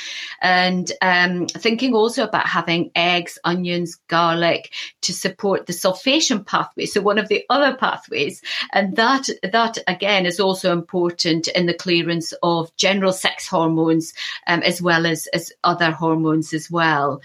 And 0.42 0.92
um, 1.02 1.48
thinking 1.48 1.94
also 1.94 2.24
about 2.24 2.48
having 2.48 2.92
eggs, 2.96 3.38
onions, 3.44 3.96
garlic 4.08 4.74
to 5.02 5.14
support 5.14 5.66
the 5.66 5.74
sulfation 5.74 6.46
pathway. 6.46 6.86
So 6.86 7.02
one 7.02 7.20
of 7.20 7.28
the 7.28 7.46
other 7.50 7.76
pathways, 7.78 8.42
and 8.74 8.96
that 8.96 9.30
that 9.44 9.78
again 9.88 10.26
is 10.26 10.40
also 10.40 10.74
important 10.74 11.48
in 11.50 11.66
the 11.66 11.74
clearance 11.74 12.34
of 12.44 12.76
general 12.76 13.14
sex 13.14 13.48
hormones 13.48 14.14
um, 14.48 14.62
as 14.64 14.82
well 14.82 15.06
as 15.06 15.28
as 15.28 15.52
other 15.64 15.92
hormones 15.92 16.54
as 16.54 16.70
well. 16.72 17.22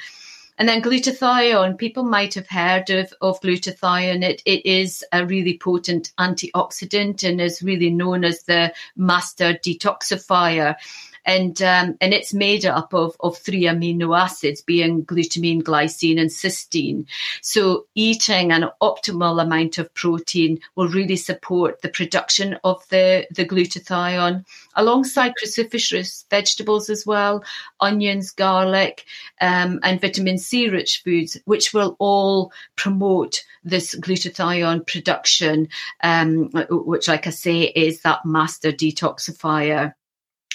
And 0.56 0.68
then 0.68 0.82
glutathione, 0.82 1.76
people 1.76 2.04
might 2.04 2.34
have 2.34 2.48
heard 2.48 2.88
of, 2.90 3.12
of 3.20 3.40
glutathione. 3.40 4.22
It, 4.22 4.42
it 4.44 4.64
is 4.64 5.04
a 5.12 5.26
really 5.26 5.58
potent 5.58 6.12
antioxidant 6.18 7.28
and 7.28 7.40
is 7.40 7.62
really 7.62 7.90
known 7.90 8.24
as 8.24 8.44
the 8.44 8.72
master 8.96 9.54
detoxifier 9.54 10.76
and 11.24 11.60
um, 11.62 11.96
and 12.00 12.12
it's 12.12 12.34
made 12.34 12.64
up 12.66 12.92
of, 12.92 13.16
of 13.20 13.36
three 13.38 13.62
amino 13.62 14.18
acids, 14.18 14.60
being 14.60 15.04
glutamine, 15.04 15.62
glycine, 15.62 16.20
and 16.20 16.30
cysteine. 16.30 17.06
So 17.40 17.86
eating 17.94 18.52
an 18.52 18.68
optimal 18.80 19.42
amount 19.42 19.78
of 19.78 19.92
protein 19.94 20.60
will 20.74 20.88
really 20.88 21.16
support 21.16 21.82
the 21.82 21.88
production 21.88 22.58
of 22.64 22.82
the, 22.88 23.26
the 23.30 23.46
glutathione, 23.46 24.44
alongside 24.76 25.34
cruciferous 25.42 26.24
vegetables 26.30 26.90
as 26.90 27.06
well, 27.06 27.44
onions, 27.80 28.30
garlic, 28.30 29.04
um, 29.40 29.80
and 29.82 30.00
vitamin 30.00 30.38
C 30.38 30.68
rich 30.68 31.02
foods, 31.02 31.36
which 31.44 31.72
will 31.72 31.96
all 31.98 32.52
promote 32.76 33.44
this 33.64 33.94
glutathione 33.94 34.86
production, 34.86 35.68
um, 36.02 36.50
which, 36.68 37.08
like 37.08 37.26
I 37.26 37.30
say, 37.30 37.62
is 37.62 38.02
that 38.02 38.24
master 38.26 38.72
detoxifier. 38.72 39.94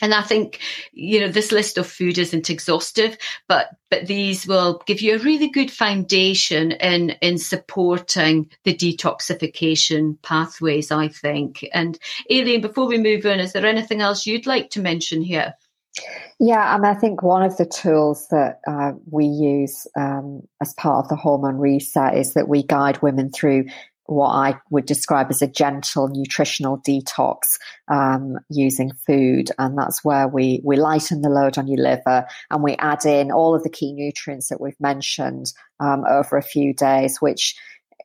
And 0.02 0.14
I 0.14 0.22
think, 0.22 0.60
you 0.92 1.20
know, 1.20 1.28
this 1.28 1.52
list 1.52 1.78
of 1.78 1.88
food 1.88 2.18
isn't 2.18 2.50
exhaustive, 2.50 3.18
but 3.48 3.70
but 3.90 4.06
these 4.06 4.46
will 4.46 4.82
give 4.86 5.02
you 5.02 5.16
a 5.16 5.20
really 5.20 5.50
good 5.50 5.72
foundation 5.72 6.72
in 6.72 7.12
in 7.22 7.38
supporting 7.38 8.50
the 8.64 8.74
detoxification 8.74 10.22
pathways, 10.22 10.92
I 10.92 11.08
think. 11.08 11.66
And 11.74 11.98
Aileen, 12.32 12.62
before 12.62 12.88
we 12.88 12.98
move 12.98 13.26
on, 13.26 13.40
is 13.40 13.54
there 13.54 13.66
anything 13.66 14.02
else 14.02 14.26
you'd 14.26 14.48
like 14.48 14.70
to 14.72 14.82
mention 14.82 15.22
here? 15.22 15.54
Yeah, 16.40 16.76
and 16.76 16.86
I 16.86 16.94
think 16.94 17.22
one 17.22 17.44
of 17.44 17.58
the 17.58 17.66
tools 17.66 18.28
that 18.30 18.62
uh, 18.66 18.94
we 19.10 19.26
use 19.26 19.86
um, 19.98 20.44
as 20.62 20.74
part 20.76 21.04
of 21.04 21.10
the 21.10 21.16
hormone 21.16 21.58
reset 21.58 22.16
is 22.16 22.34
that 22.34 22.48
we 22.48 22.64
guide 22.64 23.02
women 23.02 23.30
through 23.30 23.66
what 24.10 24.30
I 24.30 24.60
would 24.72 24.86
describe 24.86 25.28
as 25.30 25.42
a 25.42 25.48
gentle 25.48 26.08
nutritional 26.08 26.80
detox 26.80 27.58
um, 27.88 28.38
using 28.50 28.92
food. 29.06 29.52
And 29.60 29.78
that's 29.78 30.04
where 30.04 30.28
we, 30.28 30.62
we 30.64 30.78
lighten 30.78 31.22
the 31.22 31.30
load 31.30 31.58
on 31.58 31.68
your 31.68 31.84
liver 31.84 32.26
and 32.50 32.64
we 32.64 32.76
add 32.78 33.06
in 33.06 33.32
all 33.32 33.56
of 33.56 33.64
the 33.64 33.70
key 33.70 33.94
nutrients 33.94 34.50
that 34.50 34.60
we've 34.60 34.80
mentioned 34.80 35.54
um, 35.80 36.04
over 36.10 36.38
a 36.38 36.44
few 36.44 36.74
days, 36.74 37.18
which 37.20 37.56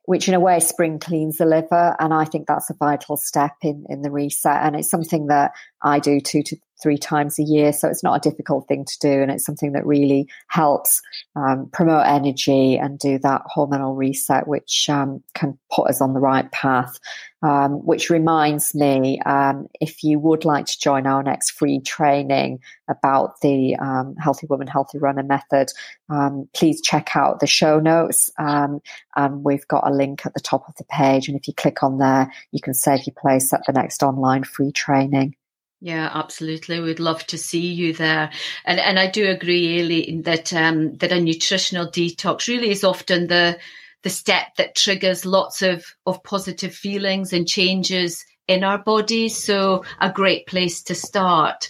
which 0.07 0.27
in 0.27 0.35
a 0.35 0.39
way 0.39 0.59
spring 0.59 0.99
cleans 0.99 1.37
the 1.37 1.45
liver. 1.45 1.95
And 1.99 2.13
I 2.13 2.25
think 2.25 2.45
that's 2.45 2.69
a 2.69 2.75
vital 2.75 3.17
step 3.17 3.53
in, 3.63 3.85
in 3.89 4.03
the 4.03 4.11
reset. 4.11 4.61
And 4.61 4.75
it's 4.75 4.89
something 4.91 5.25
that 5.27 5.53
I 5.85 5.99
do 5.99 6.19
two 6.19 6.41
to 6.43 6.57
three 6.81 6.97
times 6.97 7.39
a 7.39 7.43
year. 7.43 7.71
So 7.71 7.87
it's 7.87 8.03
not 8.03 8.17
a 8.17 8.29
difficult 8.29 8.67
thing 8.67 8.85
to 8.85 8.99
do. 8.99 9.21
And 9.21 9.31
it's 9.31 9.45
something 9.45 9.71
that 9.73 9.85
really 9.85 10.27
helps 10.47 11.01
um, 11.35 11.69
promote 11.71 12.05
energy 12.05 12.77
and 12.77 12.99
do 12.99 13.17
that 13.19 13.43
hormonal 13.55 13.95
reset, 13.95 14.47
which 14.47 14.89
um, 14.89 15.23
can 15.33 15.57
put 15.71 15.89
us 15.89 16.01
on 16.01 16.13
the 16.13 16.19
right 16.19 16.51
path. 16.51 16.99
Um, 17.41 17.73
which 17.85 18.09
reminds 18.09 18.73
me, 18.73 19.21
um, 19.23 19.67
if 19.79 20.03
you 20.03 20.17
would 20.17 20.45
like 20.45 20.65
to 20.65 20.79
join 20.79 21.05
our 21.05 21.21
next 21.21 21.51
free 21.51 21.79
training 21.79 22.57
about 22.87 23.39
the 23.41 23.75
um, 23.75 24.15
Healthy 24.15 24.47
Woman, 24.47 24.65
Healthy 24.65 24.97
Runner 24.97 25.21
method, 25.21 25.67
um, 26.09 26.49
please 26.55 26.81
check 26.81 27.15
out 27.15 27.39
the 27.39 27.45
show 27.45 27.79
notes. 27.79 28.31
and 28.39 28.81
we've 29.15 29.67
got 29.67 29.87
a 29.87 29.93
link 29.93 30.25
at 30.25 30.33
the 30.33 30.39
top 30.39 30.67
of 30.67 30.75
the 30.77 30.85
page. 30.85 31.27
And 31.27 31.37
if 31.37 31.47
you 31.47 31.53
click 31.53 31.83
on 31.83 31.99
there, 31.99 32.31
you 32.51 32.61
can 32.61 32.73
save 32.73 33.05
your 33.05 33.13
place 33.15 33.53
at 33.53 33.61
the 33.67 33.73
next 33.73 34.01
online 34.01 34.43
free 34.43 34.71
training. 34.71 35.35
Yeah, 35.81 36.09
absolutely. 36.13 36.79
We'd 36.79 36.99
love 36.99 37.25
to 37.27 37.37
see 37.37 37.67
you 37.73 37.93
there. 37.93 38.31
And 38.65 38.79
and 38.79 38.97
I 38.97 39.09
do 39.09 39.27
agree, 39.29 39.79
Aileen, 39.79 40.23
that 40.23 40.51
um, 40.53 40.95
that 40.95 41.11
a 41.11 41.19
nutritional 41.19 41.87
detox 41.87 42.47
really 42.47 42.71
is 42.71 42.83
often 42.83 43.27
the 43.27 43.59
the 44.03 44.09
step 44.09 44.55
that 44.57 44.75
triggers 44.75 45.25
lots 45.25 45.61
of, 45.63 45.83
of 46.05 46.23
positive 46.23 46.73
feelings 46.75 47.33
and 47.33 47.47
changes 47.47 48.23
in 48.47 48.63
our 48.63 48.77
bodies. 48.77 49.35
So 49.35 49.83
a 49.99 50.11
great 50.11 50.45
place 50.45 50.83
to 50.83 50.95
start. 50.95 51.69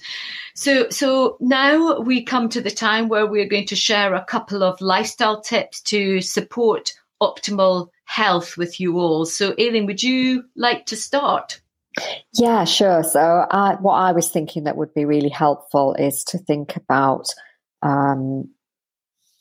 So, 0.53 0.89
so 0.89 1.37
now 1.39 1.99
we 2.01 2.23
come 2.23 2.49
to 2.49 2.61
the 2.61 2.71
time 2.71 3.07
where 3.07 3.25
we're 3.25 3.47
going 3.47 3.67
to 3.67 3.75
share 3.75 4.13
a 4.13 4.25
couple 4.25 4.63
of 4.63 4.81
lifestyle 4.81 5.41
tips 5.41 5.81
to 5.83 6.19
support 6.21 6.91
optimal 7.21 7.87
health 8.03 8.57
with 8.57 8.81
you 8.81 8.99
all. 8.99 9.25
So, 9.25 9.53
Aileen, 9.57 9.85
would 9.85 10.03
you 10.03 10.43
like 10.57 10.85
to 10.87 10.97
start? 10.97 11.61
Yeah, 12.33 12.65
sure. 12.65 13.03
So, 13.03 13.19
uh, 13.19 13.77
what 13.77 13.93
I 13.93 14.11
was 14.11 14.29
thinking 14.29 14.65
that 14.65 14.77
would 14.77 14.93
be 14.93 15.05
really 15.05 15.29
helpful 15.29 15.93
is 15.93 16.23
to 16.25 16.37
think 16.37 16.75
about 16.75 17.27
um, 17.81 18.49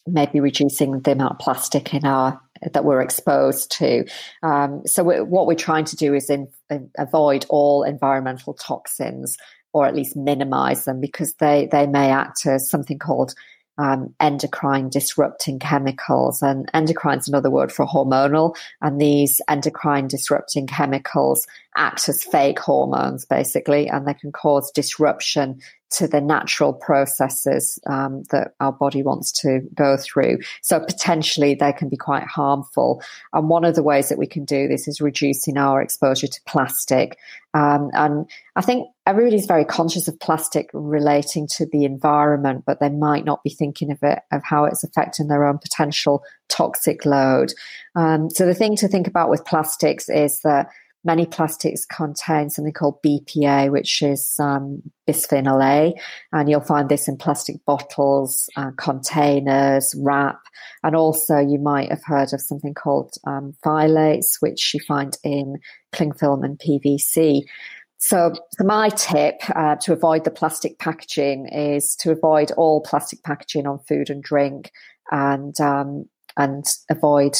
maybe 0.06 0.40
reducing 0.40 1.00
the 1.00 1.12
amount 1.12 1.32
of 1.32 1.38
plastic 1.38 1.94
in 1.94 2.04
our 2.04 2.40
that 2.72 2.84
we're 2.84 3.02
exposed 3.02 3.72
to. 3.78 4.04
Um, 4.42 4.82
so, 4.86 5.02
we're, 5.02 5.24
what 5.24 5.46
we're 5.46 5.54
trying 5.54 5.86
to 5.86 5.96
do 5.96 6.14
is 6.14 6.30
in, 6.30 6.48
in 6.70 6.90
avoid 6.96 7.46
all 7.48 7.82
environmental 7.82 8.54
toxins, 8.54 9.36
or 9.72 9.86
at 9.86 9.96
least 9.96 10.16
minimize 10.16 10.84
them, 10.84 11.00
because 11.00 11.34
they 11.40 11.68
they 11.72 11.86
may 11.86 12.10
act 12.10 12.46
as 12.46 12.70
something 12.70 12.98
called 12.98 13.34
um, 13.78 14.14
endocrine 14.20 14.88
disrupting 14.88 15.58
chemicals. 15.58 16.42
And 16.42 16.70
endocrine 16.74 17.18
is 17.18 17.28
another 17.28 17.50
word 17.50 17.72
for 17.72 17.86
hormonal. 17.86 18.56
And 18.80 19.00
these 19.00 19.40
endocrine 19.48 20.08
disrupting 20.08 20.66
chemicals 20.66 21.46
act 21.76 22.08
as 22.08 22.22
fake 22.22 22.58
hormones, 22.58 23.24
basically, 23.24 23.88
and 23.88 24.06
they 24.06 24.14
can 24.14 24.32
cause 24.32 24.70
disruption 24.70 25.60
to 25.96 26.08
the 26.08 26.20
natural 26.20 26.72
processes 26.72 27.78
um, 27.86 28.24
that 28.30 28.54
our 28.60 28.72
body 28.72 29.02
wants 29.02 29.32
to 29.32 29.60
go 29.74 29.96
through. 29.96 30.38
So 30.62 30.80
potentially 30.80 31.54
they 31.54 31.72
can 31.72 31.88
be 31.88 31.96
quite 31.96 32.24
harmful. 32.24 33.02
And 33.32 33.48
one 33.48 33.64
of 33.64 33.74
the 33.74 33.82
ways 33.82 34.08
that 34.08 34.18
we 34.18 34.26
can 34.26 34.44
do 34.44 34.66
this 34.68 34.88
is 34.88 35.00
reducing 35.00 35.56
our 35.56 35.80
exposure 35.80 36.26
to 36.26 36.40
plastic. 36.46 37.16
Um, 37.54 37.90
and 37.92 38.28
I 38.56 38.62
think 38.62 38.88
everybody's 39.06 39.46
very 39.46 39.64
conscious 39.64 40.08
of 40.08 40.18
plastic 40.18 40.68
relating 40.72 41.46
to 41.56 41.66
the 41.66 41.84
environment, 41.84 42.64
but 42.66 42.80
they 42.80 42.90
might 42.90 43.24
not 43.24 43.44
be 43.44 43.50
thinking 43.50 43.92
of 43.92 43.98
it, 44.02 44.18
of 44.32 44.42
how 44.42 44.64
it's 44.64 44.82
affecting 44.82 45.28
their 45.28 45.44
own 45.44 45.58
potential 45.58 46.24
toxic 46.48 47.04
load. 47.04 47.52
Um, 47.94 48.30
so 48.30 48.46
the 48.46 48.54
thing 48.54 48.76
to 48.76 48.88
think 48.88 49.06
about 49.06 49.30
with 49.30 49.44
plastics 49.44 50.08
is 50.08 50.40
that 50.40 50.68
many 51.04 51.26
plastics 51.26 51.84
contain 51.84 52.50
something 52.50 52.72
called 52.72 53.02
BPA, 53.02 53.70
which 53.70 54.02
is 54.02 54.36
um, 54.38 54.82
bisphenol 55.06 55.62
A, 55.62 55.94
and 56.32 56.48
you'll 56.48 56.60
find 56.60 56.88
this 56.88 57.08
in 57.08 57.16
plastic 57.16 57.64
bottles, 57.66 58.48
uh, 58.56 58.70
containers, 58.76 59.94
wrap, 59.98 60.40
and 60.82 60.96
also 60.96 61.38
you 61.38 61.58
might 61.58 61.90
have 61.90 62.04
heard 62.04 62.32
of 62.32 62.40
something 62.40 62.74
called 62.74 63.14
um, 63.26 63.54
phthalates, 63.64 64.40
which 64.40 64.72
you 64.74 64.80
find 64.80 65.16
in 65.22 65.58
cling 65.92 66.12
film 66.12 66.42
and 66.42 66.58
PVC. 66.58 67.42
So, 67.98 68.34
so 68.50 68.64
my 68.64 68.88
tip 68.90 69.36
uh, 69.54 69.76
to 69.76 69.92
avoid 69.92 70.24
the 70.24 70.30
plastic 70.30 70.78
packaging 70.78 71.48
is 71.48 71.96
to 71.96 72.10
avoid 72.10 72.50
all 72.52 72.82
plastic 72.82 73.22
packaging 73.22 73.66
on 73.66 73.78
food 73.88 74.10
and 74.10 74.22
drink, 74.22 74.72
and 75.10 75.58
um, 75.60 76.08
and 76.36 76.64
avoid 76.90 77.36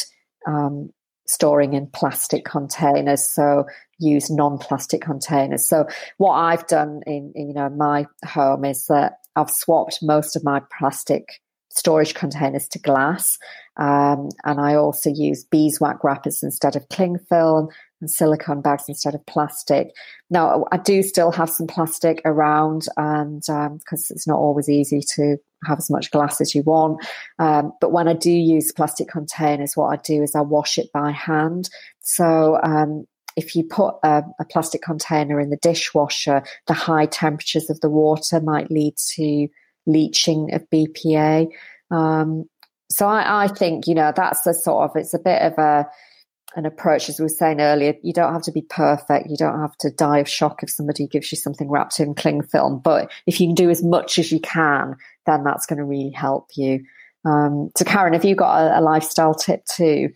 um, 0.47 0.91
storing 1.27 1.73
in 1.73 1.87
plastic 1.87 2.45
containers. 2.45 3.25
So 3.25 3.67
use 3.99 4.31
non-plastic 4.31 5.01
containers. 5.01 5.67
So 5.67 5.87
what 6.19 6.33
I've 6.35 6.67
done 6.67 7.03
in, 7.07 7.33
in, 7.35 7.49
you 7.49 7.55
know 7.55 7.71
my 7.71 8.07
home 8.25 8.65
is 8.65 8.87
that 8.87 9.19
I've 9.37 9.51
swapped 9.51 9.99
most 10.03 10.37
of 10.37 10.45
my 10.45 10.61
plastic 10.79 11.41
storage 11.71 12.15
containers 12.15 12.69
to 12.69 12.79
glass, 12.79 13.39
um, 13.77 14.29
and 14.45 14.61
I 14.61 14.75
also 14.75 15.11
use 15.11 15.45
beeswax 15.45 16.01
wrappers 16.05 16.43
instead 16.43 16.77
of 16.77 16.89
cling 16.89 17.19
film 17.19 17.69
and 18.05 18.11
silicone 18.11 18.61
bags 18.61 18.85
instead 18.87 19.15
of 19.15 19.25
plastic. 19.27 19.89
Now 20.31 20.67
I 20.71 20.77
do 20.77 21.03
still 21.03 21.33
have 21.33 21.49
some 21.49 21.67
plastic 21.67 22.21
around, 22.25 22.87
and 22.97 23.41
because 23.41 24.11
um, 24.11 24.15
it's 24.15 24.27
not 24.27 24.39
always 24.39 24.69
easy 24.69 25.01
to 25.17 25.39
have 25.67 25.79
as 25.79 25.91
much 25.91 26.11
glass 26.11 26.41
as 26.41 26.55
you 26.55 26.63
want. 26.63 27.05
Um, 27.39 27.73
but 27.81 27.93
when 27.93 28.07
I 28.07 28.13
do 28.13 28.31
use 28.31 28.73
plastic 28.73 29.09
containers, 29.09 29.77
what 29.77 29.99
I 29.99 30.01
do 30.05 30.23
is 30.23 30.35
I 30.35 30.43
wash 30.43 30.77
it 30.77 30.93
by 30.93 31.11
hand. 31.11 31.71
So 32.01 32.61
um, 32.63 33.07
if 33.37 33.57
you 33.57 33.65
put 33.65 33.95
a, 34.03 34.23
a, 34.39 34.45
plastic 34.45 34.83
container 34.83 35.41
in 35.41 35.49
the 35.49 35.57
dishwasher, 35.57 36.43
the 36.67 36.75
high 36.75 37.07
temperatures 37.07 37.71
of 37.71 37.81
the 37.81 37.89
water 37.89 38.41
might 38.41 38.71
lead 38.71 38.95
to 39.15 39.49
leaching 39.87 40.53
of 40.53 40.69
BPA. 40.71 41.49
Um, 41.91 42.45
so 42.91 43.09
I, 43.09 43.45
I, 43.45 43.49
think 43.49 43.87
you 43.87 43.95
know 43.95 44.13
that's 44.15 44.47
a 44.47 44.55
sort 44.55 44.91
of 44.91 44.97
it's 44.97 45.15
a 45.15 45.19
bit 45.19 45.41
of 45.41 45.55
a 45.59 45.87
an 46.57 46.67
approach, 46.67 47.09
as 47.09 47.19
we 47.19 47.25
were 47.25 47.29
saying 47.29 47.61
earlier, 47.61 47.95
you 48.03 48.13
don't 48.13 48.33
have 48.33 48.43
to 48.43 48.53
be 48.53 48.63
perfect. 48.63 49.29
You 49.29 49.37
don't 49.37 49.61
have 49.61 49.77
to 49.79 49.91
die 49.91 50.19
of 50.19 50.29
shock 50.29 50.63
if 50.63 50.71
somebody 50.71 51.07
gives 51.07 51.33
you 51.33 51.37
something 51.37 51.69
wrapped 51.69 51.99
in 51.99 52.15
cling 52.15 52.43
film. 52.43 52.79
But 52.79 53.11
if 53.27 53.41
you 53.41 53.49
can 53.49 53.55
do 53.55 53.71
as 53.71 53.83
much 53.83 54.19
as 54.19 54.31
you 54.31 54.41
can, 54.41 54.97
then 55.27 55.43
that's 55.43 55.67
going 55.67 55.79
to 55.79 55.85
really 55.85 56.11
help 56.11 56.51
you. 56.55 56.85
Um, 57.25 57.71
so, 57.77 57.85
Karen, 57.85 58.13
have 58.13 58.25
you 58.25 58.35
got 58.35 58.61
a, 58.61 58.79
a 58.79 58.83
lifestyle 58.83 59.35
tip 59.35 59.65
too? 59.65 60.11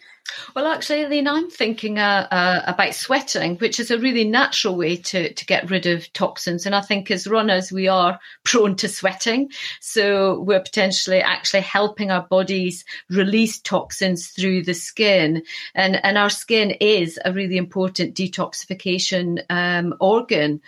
Well, 0.55 0.67
actually, 0.67 1.03
Elaine, 1.03 1.29
I'm 1.29 1.51
thinking 1.51 1.99
uh, 1.99 2.27
uh, 2.31 2.63
about 2.67 2.95
sweating, 2.95 3.57
which 3.57 3.81
is 3.81 3.91
a 3.91 3.99
really 3.99 4.25
natural 4.25 4.77
way 4.77 4.97
to, 4.97 5.33
to 5.33 5.47
get 5.47 5.71
rid 5.71 5.87
of 5.87 6.13
toxins. 6.13 6.67
And 6.67 6.75
I 6.75 6.81
think 6.81 7.11
as 7.11 7.27
runners, 7.27 7.73
we 7.73 7.89
are 7.89 8.19
prone 8.45 8.77
to 8.77 8.89
sweating. 8.89 9.51
So 9.81 10.41
we're 10.41 10.61
potentially 10.61 11.21
actually 11.21 11.63
helping 11.63 12.11
our 12.11 12.23
bodies 12.23 12.85
release 13.09 13.59
toxins 13.61 14.29
through 14.29 14.65
the 14.65 14.75
skin. 14.75 15.43
And, 15.75 16.05
and 16.05 16.19
our 16.19 16.31
skin 16.31 16.73
is 16.73 17.19
a 17.25 17.33
really 17.33 17.57
important 17.57 18.15
detoxification 18.15 19.45
um, 19.51 19.95
organ. 20.01 20.61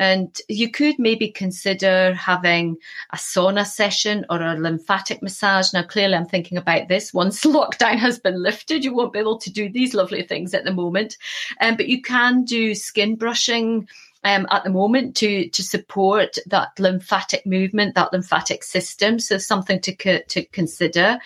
And 0.00 0.34
you 0.48 0.70
could 0.70 0.98
maybe 0.98 1.28
consider 1.28 2.14
having 2.14 2.78
a 3.12 3.18
sauna 3.18 3.66
session 3.66 4.24
or 4.30 4.40
a 4.40 4.54
lymphatic 4.56 5.22
massage. 5.22 5.74
Now, 5.74 5.82
clearly, 5.82 6.14
I'm 6.14 6.26
thinking 6.26 6.56
about 6.56 6.88
this. 6.88 7.12
Once 7.12 7.44
lockdown 7.44 7.98
has 7.98 8.18
been 8.18 8.42
lifted, 8.42 8.82
you 8.82 8.94
won't 8.94 9.12
be 9.12 9.18
able 9.18 9.36
to 9.38 9.52
do 9.52 9.68
these 9.68 9.92
lovely 9.92 10.22
things 10.22 10.54
at 10.54 10.64
the 10.64 10.72
moment. 10.72 11.18
Um, 11.60 11.76
but 11.76 11.88
you 11.88 12.00
can 12.00 12.44
do 12.44 12.74
skin 12.74 13.14
brushing. 13.14 13.86
Um, 14.22 14.46
at 14.50 14.64
the 14.64 14.70
moment 14.70 15.16
to 15.16 15.48
to 15.48 15.62
support 15.62 16.36
that 16.44 16.78
lymphatic 16.78 17.46
movement, 17.46 17.94
that 17.94 18.12
lymphatic 18.12 18.64
system. 18.64 19.18
So 19.18 19.38
something 19.38 19.80
to 19.80 19.94
co- 19.94 20.20
to 20.28 20.44
consider. 20.44 21.18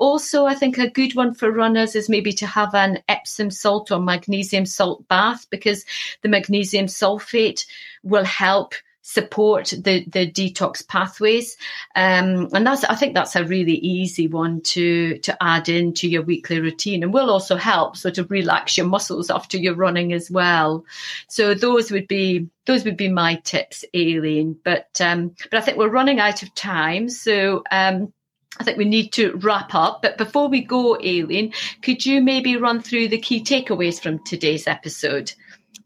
Also, 0.00 0.46
I 0.46 0.54
think 0.54 0.78
a 0.78 0.90
good 0.90 1.14
one 1.14 1.34
for 1.34 1.52
runners 1.52 1.94
is 1.94 2.08
maybe 2.08 2.32
to 2.32 2.46
have 2.46 2.74
an 2.74 3.00
Epsom 3.06 3.50
salt 3.50 3.92
or 3.92 4.00
magnesium 4.00 4.64
salt 4.64 5.06
bath 5.08 5.46
because 5.50 5.84
the 6.22 6.30
magnesium 6.30 6.86
sulfate 6.86 7.66
will 8.02 8.24
help 8.24 8.74
support 9.02 9.74
the 9.76 10.04
the 10.06 10.30
detox 10.30 10.86
pathways. 10.86 11.56
Um, 11.96 12.48
and 12.52 12.66
that's 12.66 12.84
i 12.84 12.94
think 12.94 13.14
that's 13.14 13.36
a 13.36 13.44
really 13.44 13.74
easy 13.74 14.28
one 14.28 14.60
to 14.62 15.18
to 15.18 15.36
add 15.42 15.68
into 15.68 16.08
your 16.08 16.22
weekly 16.22 16.60
routine 16.60 17.02
and 17.02 17.12
will 17.12 17.30
also 17.30 17.56
help 17.56 17.96
sort 17.96 18.18
of 18.18 18.30
relax 18.30 18.78
your 18.78 18.86
muscles 18.86 19.30
after 19.30 19.58
you're 19.58 19.74
running 19.74 20.12
as 20.12 20.30
well. 20.30 20.84
So 21.28 21.54
those 21.54 21.90
would 21.90 22.08
be 22.08 22.48
those 22.66 22.84
would 22.84 22.96
be 22.96 23.08
my 23.08 23.34
tips 23.44 23.84
aileen. 23.94 24.58
But 24.64 24.98
um 25.00 25.34
but 25.50 25.58
i 25.58 25.60
think 25.60 25.76
we're 25.76 25.90
running 25.90 26.20
out 26.20 26.42
of 26.42 26.54
time. 26.54 27.10
So 27.10 27.64
um 27.70 28.12
I 28.58 28.64
think 28.64 28.78
we 28.78 28.84
need 28.84 29.12
to 29.12 29.36
wrap 29.36 29.74
up. 29.74 30.02
But 30.02 30.18
before 30.18 30.48
we 30.48 30.62
go, 30.62 30.96
Aileen, 30.96 31.52
could 31.82 32.04
you 32.04 32.20
maybe 32.20 32.56
run 32.56 32.80
through 32.80 33.08
the 33.08 33.18
key 33.18 33.42
takeaways 33.42 34.02
from 34.02 34.24
today's 34.24 34.66
episode? 34.66 35.32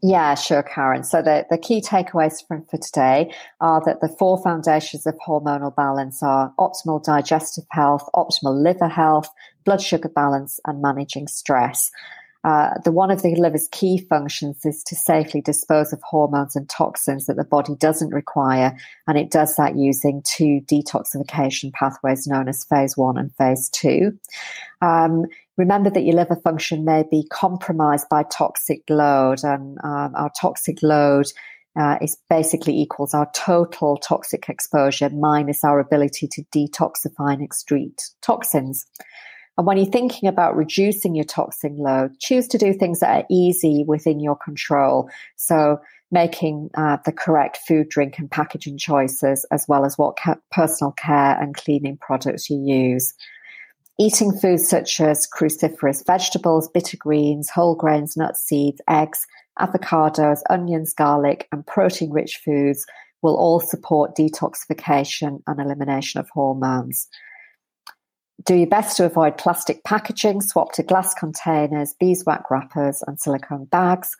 Yeah, 0.01 0.35
sure, 0.35 0.61
Karen. 0.61 1.03
So 1.03 1.21
the, 1.21 1.45
the 1.49 1.57
key 1.57 1.81
takeaways 1.81 2.45
from 2.47 2.65
for 2.65 2.77
today 2.77 3.33
are 3.61 3.81
that 3.85 4.01
the 4.01 4.15
four 4.19 4.41
foundations 4.43 5.07
of 5.07 5.15
hormonal 5.25 5.75
balance 5.75 6.21
are 6.21 6.53
optimal 6.59 7.03
digestive 7.03 7.63
health, 7.71 8.07
optimal 8.13 8.61
liver 8.61 8.87
health, 8.87 9.29
blood 9.63 9.81
sugar 9.81 10.09
balance, 10.09 10.59
and 10.65 10.81
managing 10.81 11.27
stress. 11.27 11.91
Uh, 12.45 12.75
the 12.83 12.91
one 12.91 13.09
of 13.09 13.23
the 13.23 13.33
liver's 13.35 13.67
key 13.71 13.97
functions 13.97 14.63
is 14.65 14.83
to 14.83 14.95
safely 14.95 15.41
dispose 15.41 15.91
of 15.91 15.99
hormones 16.03 16.55
and 16.55 16.69
toxins 16.69 17.25
that 17.25 17.37
the 17.37 17.43
body 17.43 17.73
doesn't 17.79 18.13
require, 18.13 18.77
and 19.07 19.17
it 19.17 19.31
does 19.31 19.55
that 19.55 19.75
using 19.75 20.21
two 20.23 20.61
detoxification 20.67 21.73
pathways 21.73 22.27
known 22.27 22.47
as 22.47 22.63
phase 22.65 22.95
one 22.95 23.17
and 23.17 23.33
phase 23.35 23.67
two. 23.69 24.15
Um, 24.79 25.25
remember 25.57 25.89
that 25.89 26.05
your 26.05 26.15
liver 26.15 26.35
function 26.35 26.85
may 26.85 27.03
be 27.09 27.25
compromised 27.31 28.07
by 28.09 28.21
toxic 28.21 28.83
load, 28.89 29.39
and 29.43 29.79
um, 29.83 30.13
our 30.15 30.31
toxic 30.39 30.83
load. 30.83 31.25
Uh, 31.77 31.97
is 32.01 32.15
basically 32.29 32.79
equals 32.79 33.13
our 33.13 33.29
total 33.35 33.97
toxic 33.97 34.47
exposure 34.47 35.09
minus 35.09 35.61
our 35.61 35.77
ability 35.81 36.25
to 36.25 36.41
detoxify 36.55 37.33
and 37.33 37.41
excrete 37.41 38.11
toxins. 38.21 38.85
And 39.57 39.65
when 39.65 39.77
you're 39.77 39.85
thinking 39.85 40.27
about 40.27 40.55
reducing 40.55 41.15
your 41.15 41.25
toxin 41.25 41.77
load, 41.77 42.19
choose 42.19 42.47
to 42.49 42.57
do 42.57 42.73
things 42.73 42.99
that 42.99 43.15
are 43.15 43.27
easy 43.29 43.85
within 43.87 44.19
your 44.19 44.35
control. 44.35 45.09
So 45.37 45.79
making 46.11 46.69
uh, 46.75 46.97
the 47.05 47.11
correct 47.11 47.59
food, 47.67 47.89
drink, 47.89 48.19
and 48.19 48.29
packaging 48.29 48.77
choices, 48.77 49.45
as 49.51 49.65
well 49.67 49.85
as 49.85 49.97
what 49.97 50.17
ca- 50.17 50.35
personal 50.51 50.91
care 50.91 51.39
and 51.41 51.55
cleaning 51.55 51.97
products 51.97 52.49
you 52.49 52.61
use. 52.61 53.13
Eating 53.97 54.37
foods 54.37 54.67
such 54.67 54.99
as 54.99 55.27
cruciferous 55.27 56.05
vegetables, 56.05 56.69
bitter 56.69 56.97
greens, 56.97 57.49
whole 57.49 57.75
grains, 57.75 58.17
nuts, 58.17 58.43
seeds, 58.43 58.81
eggs, 58.89 59.25
avocados, 59.57 60.39
onions, 60.49 60.93
garlic, 60.93 61.47
and 61.53 61.65
protein 61.65 62.11
rich 62.11 62.41
foods 62.43 62.85
will 63.21 63.37
all 63.37 63.61
support 63.61 64.15
detoxification 64.15 65.41
and 65.47 65.59
elimination 65.61 66.19
of 66.19 66.29
hormones. 66.29 67.07
Do 68.43 68.55
your 68.55 68.67
best 68.67 68.97
to 68.97 69.05
avoid 69.05 69.37
plastic 69.37 69.83
packaging, 69.83 70.41
swap 70.41 70.73
to 70.73 70.83
glass 70.83 71.13
containers, 71.13 71.95
beeswax 71.99 72.43
wrappers, 72.51 73.03
and 73.07 73.19
silicone 73.19 73.65
bags. 73.65 74.15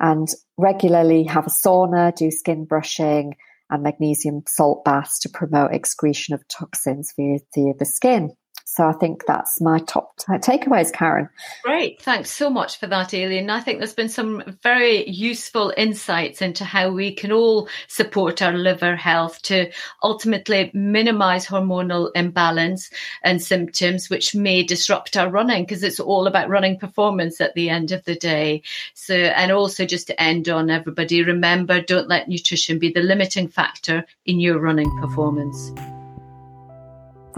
And 0.00 0.28
regularly 0.56 1.24
have 1.24 1.46
a 1.46 1.50
sauna, 1.50 2.14
do 2.14 2.30
skin 2.30 2.64
brushing, 2.64 3.34
and 3.70 3.82
magnesium 3.82 4.42
salt 4.46 4.84
baths 4.84 5.18
to 5.20 5.28
promote 5.28 5.72
excretion 5.72 6.34
of 6.34 6.46
toxins 6.48 7.12
via 7.16 7.38
the, 7.54 7.74
the 7.78 7.84
skin. 7.84 8.32
So 8.70 8.86
I 8.86 8.92
think 8.92 9.24
that's 9.26 9.62
my 9.62 9.78
top 9.78 10.18
takeaways, 10.18 10.92
Karen. 10.92 11.30
Great. 11.64 12.02
Thanks 12.02 12.30
so 12.30 12.50
much 12.50 12.78
for 12.78 12.86
that, 12.86 13.14
Aileen. 13.14 13.48
I 13.48 13.60
think 13.60 13.78
there's 13.78 13.94
been 13.94 14.10
some 14.10 14.58
very 14.62 15.08
useful 15.08 15.72
insights 15.74 16.42
into 16.42 16.66
how 16.66 16.90
we 16.90 17.12
can 17.14 17.32
all 17.32 17.68
support 17.88 18.42
our 18.42 18.52
liver 18.52 18.94
health 18.94 19.40
to 19.44 19.72
ultimately 20.02 20.70
minimize 20.74 21.46
hormonal 21.46 22.10
imbalance 22.14 22.90
and 23.24 23.42
symptoms, 23.42 24.10
which 24.10 24.34
may 24.34 24.62
disrupt 24.62 25.16
our 25.16 25.30
running 25.30 25.64
because 25.64 25.82
it's 25.82 25.98
all 25.98 26.26
about 26.26 26.50
running 26.50 26.78
performance 26.78 27.40
at 27.40 27.54
the 27.54 27.70
end 27.70 27.90
of 27.90 28.04
the 28.04 28.16
day. 28.16 28.62
So, 28.92 29.14
and 29.14 29.50
also 29.50 29.86
just 29.86 30.08
to 30.08 30.22
end 30.22 30.50
on 30.50 30.68
everybody, 30.68 31.24
remember, 31.24 31.80
don't 31.80 32.08
let 32.08 32.28
nutrition 32.28 32.78
be 32.78 32.92
the 32.92 33.00
limiting 33.00 33.48
factor 33.48 34.04
in 34.26 34.40
your 34.40 34.60
running 34.60 34.90
performance. 35.00 35.72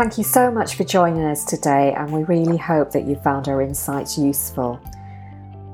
Thank 0.00 0.16
you 0.16 0.24
so 0.24 0.50
much 0.50 0.76
for 0.76 0.84
joining 0.84 1.24
us 1.24 1.44
today, 1.44 1.92
and 1.92 2.10
we 2.10 2.24
really 2.24 2.56
hope 2.56 2.90
that 2.92 3.04
you 3.04 3.16
found 3.16 3.48
our 3.48 3.60
insights 3.60 4.16
useful. 4.16 4.80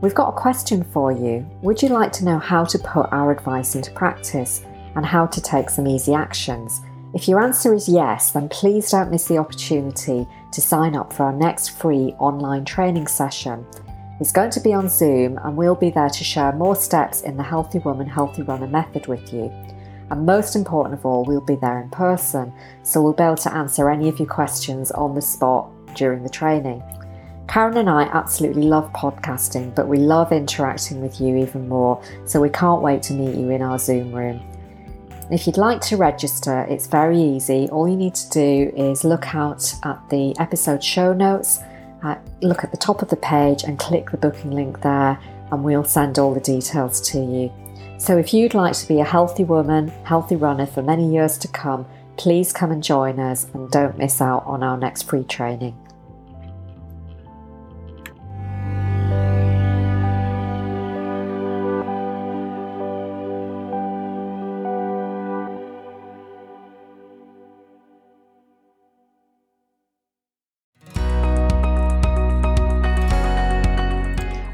We've 0.01 0.17
got 0.17 0.31
a 0.31 0.37
question 0.37 0.83
for 0.83 1.12
you. 1.12 1.49
Would 1.62 1.81
you 1.81 1.91
like 1.91 2.11
to 2.15 2.25
know 2.25 2.41
how 2.41 2.65
to 2.65 2.79
put 2.81 3.12
our 3.12 3.31
advice 3.31 3.77
into 3.77 3.93
practice 3.93 4.65
and 4.97 5.07
how 5.07 5.27
to 5.27 5.41
take 5.41 5.71
some 5.71 5.87
easy 5.87 6.12
actions? 6.12 6.81
If 7.15 7.29
your 7.29 7.41
answer 7.41 7.73
is 7.73 7.89
yes, 7.89 8.33
then 8.33 8.49
please 8.49 8.91
don't 8.91 9.12
miss 9.12 9.29
the 9.29 9.39
opportunity 9.39 10.27
to 10.51 10.61
sign 10.61 10.97
up 10.97 11.12
for 11.12 11.23
our 11.23 11.33
next 11.33 11.79
free 11.79 12.12
online 12.19 12.65
training 12.65 13.07
session. 13.07 13.65
It's 14.19 14.33
going 14.33 14.51
to 14.51 14.61
be 14.61 14.75
on 14.75 14.89
Zoom, 14.89 15.39
and 15.45 15.57
we'll 15.57 15.77
be 15.77 15.91
there 15.91 16.11
to 16.11 16.25
share 16.25 16.51
more 16.51 16.75
steps 16.75 17.21
in 17.21 17.37
the 17.37 17.45
Healthy 17.45 17.79
Woman, 17.79 18.09
Healthy 18.09 18.43
Runner 18.43 18.67
method 18.67 19.07
with 19.07 19.33
you. 19.33 19.53
And 20.11 20.25
most 20.25 20.55
important 20.55 20.95
of 20.95 21.05
all, 21.05 21.25
we'll 21.25 21.40
be 21.40 21.57
there 21.57 21.81
in 21.81 21.90
person, 21.90 22.53
so 22.83 23.03
we'll 23.03 23.12
be 23.12 23.25
able 23.25 23.37
to 23.37 23.53
answer 23.53 23.90
any 23.90 24.09
of 24.09 24.19
your 24.19 24.29
questions 24.29 24.90
on 24.92 25.14
the 25.14 25.23
spot 25.23 25.69
during 25.95 26.23
the 26.23 26.29
training. 26.29 26.83
Karen 27.49 27.77
and 27.77 27.88
I 27.88 28.05
absolutely 28.05 28.62
love 28.62 28.92
podcasting, 28.92 29.75
but 29.75 29.88
we 29.88 29.99
love 29.99 30.33
interacting 30.33 31.01
with 31.01 31.21
you 31.21 31.37
even 31.37 31.69
more, 31.69 32.03
so 32.25 32.40
we 32.40 32.51
can't 32.51 32.83
wait 32.83 33.03
to 33.05 33.14
meet 33.14 33.37
you 33.37 33.51
in 33.51 33.62
our 33.62 33.79
Zoom 33.79 34.12
room. 34.12 34.40
If 35.31 35.47
you'd 35.47 35.57
like 35.57 35.81
to 35.83 35.97
register, 35.97 36.66
it's 36.69 36.87
very 36.87 37.21
easy. 37.21 37.69
All 37.71 37.88
you 37.88 37.97
need 37.97 38.14
to 38.14 38.31
do 38.31 38.73
is 38.77 39.03
look 39.03 39.35
out 39.35 39.75
at 39.83 40.09
the 40.09 40.38
episode 40.38 40.85
show 40.85 41.12
notes, 41.12 41.61
uh, 42.05 42.16
look 42.42 42.62
at 42.62 42.71
the 42.71 42.77
top 42.77 43.03
of 43.03 43.09
the 43.09 43.16
page, 43.16 43.64
and 43.64 43.79
click 43.79 44.11
the 44.11 44.16
booking 44.16 44.53
link 44.53 44.83
there, 44.83 45.19
and 45.51 45.64
we'll 45.64 45.83
send 45.83 46.19
all 46.19 46.33
the 46.33 46.40
details 46.40 47.01
to 47.11 47.19
you. 47.19 47.53
So 47.99 48.19
if 48.19 48.35
you'd 48.35 48.55
like 48.55 48.75
to 48.75 48.89
be 48.89 49.01
a 49.01 49.05
healthy 49.05 49.45
woman, 49.45 49.89
healthy 50.05 50.37
runner 50.37 50.67
for 50.67 50.83
many 50.83 51.13
years 51.13 51.39
to 51.39 51.49
come, 51.49 51.87
please 52.17 52.53
come 52.53 52.71
and 52.71 52.83
join 52.83 53.19
us 53.19 53.47
and 53.55 53.71
don't 53.71 53.99
miss 53.99 54.21
out 54.21 54.45
on 54.47 54.63
our 54.63 54.77
next 54.77 55.03
free 55.03 55.25
training. 55.25 55.77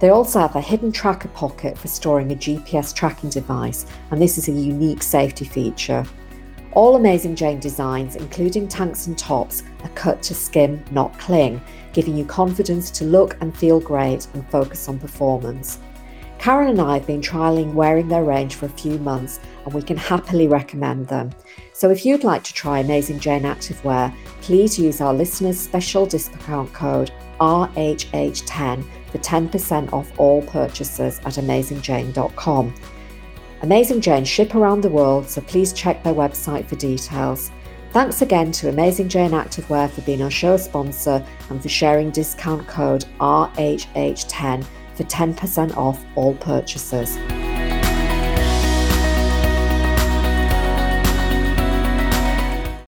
They 0.00 0.10
also 0.10 0.38
have 0.38 0.54
a 0.54 0.60
hidden 0.60 0.92
tracker 0.92 1.28
pocket 1.28 1.76
for 1.76 1.88
storing 1.88 2.30
a 2.30 2.36
GPS 2.36 2.94
tracking 2.94 3.30
device, 3.30 3.86
and 4.10 4.22
this 4.22 4.38
is 4.38 4.48
a 4.48 4.52
unique 4.52 5.02
safety 5.02 5.44
feature. 5.44 6.04
All 6.72 6.94
Amazing 6.94 7.34
Jane 7.34 7.58
designs, 7.58 8.14
including 8.14 8.68
tanks 8.68 9.08
and 9.08 9.18
tops, 9.18 9.64
are 9.82 9.88
cut 9.90 10.22
to 10.22 10.34
skim, 10.34 10.84
not 10.92 11.18
cling, 11.18 11.60
giving 11.92 12.16
you 12.16 12.24
confidence 12.24 12.90
to 12.92 13.04
look 13.04 13.36
and 13.40 13.56
feel 13.56 13.80
great 13.80 14.28
and 14.34 14.48
focus 14.50 14.88
on 14.88 15.00
performance. 15.00 15.80
Karen 16.38 16.68
and 16.68 16.80
I 16.80 16.94
have 16.98 17.06
been 17.06 17.20
trialling 17.20 17.74
wearing 17.74 18.06
their 18.06 18.22
range 18.22 18.54
for 18.54 18.66
a 18.66 18.70
few 18.70 18.98
months 19.00 19.40
and 19.64 19.74
we 19.74 19.82
can 19.82 19.96
happily 19.96 20.46
recommend 20.46 21.08
them. 21.08 21.32
So 21.78 21.90
if 21.90 22.04
you'd 22.04 22.24
like 22.24 22.42
to 22.42 22.52
try 22.52 22.80
Amazing 22.80 23.20
Jane 23.20 23.42
Activewear, 23.42 24.12
please 24.40 24.76
use 24.80 25.00
our 25.00 25.14
listeners' 25.14 25.60
special 25.60 26.06
discount 26.06 26.72
code 26.72 27.12
RHH10 27.38 28.84
for 29.12 29.18
10% 29.18 29.92
off 29.92 30.10
all 30.18 30.42
purchases 30.42 31.20
at 31.20 31.34
AmazingJane.com. 31.34 32.74
Amazing 33.62 34.00
Jane 34.00 34.24
ship 34.24 34.56
around 34.56 34.80
the 34.80 34.88
world, 34.88 35.28
so 35.30 35.40
please 35.42 35.72
check 35.72 36.02
their 36.02 36.14
website 36.14 36.66
for 36.66 36.74
details. 36.74 37.52
Thanks 37.92 38.22
again 38.22 38.50
to 38.50 38.70
Amazing 38.70 39.08
Jane 39.08 39.30
Activewear 39.30 39.88
for 39.88 40.00
being 40.00 40.22
our 40.22 40.32
show 40.32 40.56
sponsor 40.56 41.24
and 41.48 41.62
for 41.62 41.68
sharing 41.68 42.10
discount 42.10 42.66
code 42.66 43.04
RHH10 43.20 44.66
for 44.96 45.04
10% 45.04 45.76
off 45.76 46.04
all 46.16 46.34
purchases. 46.34 47.16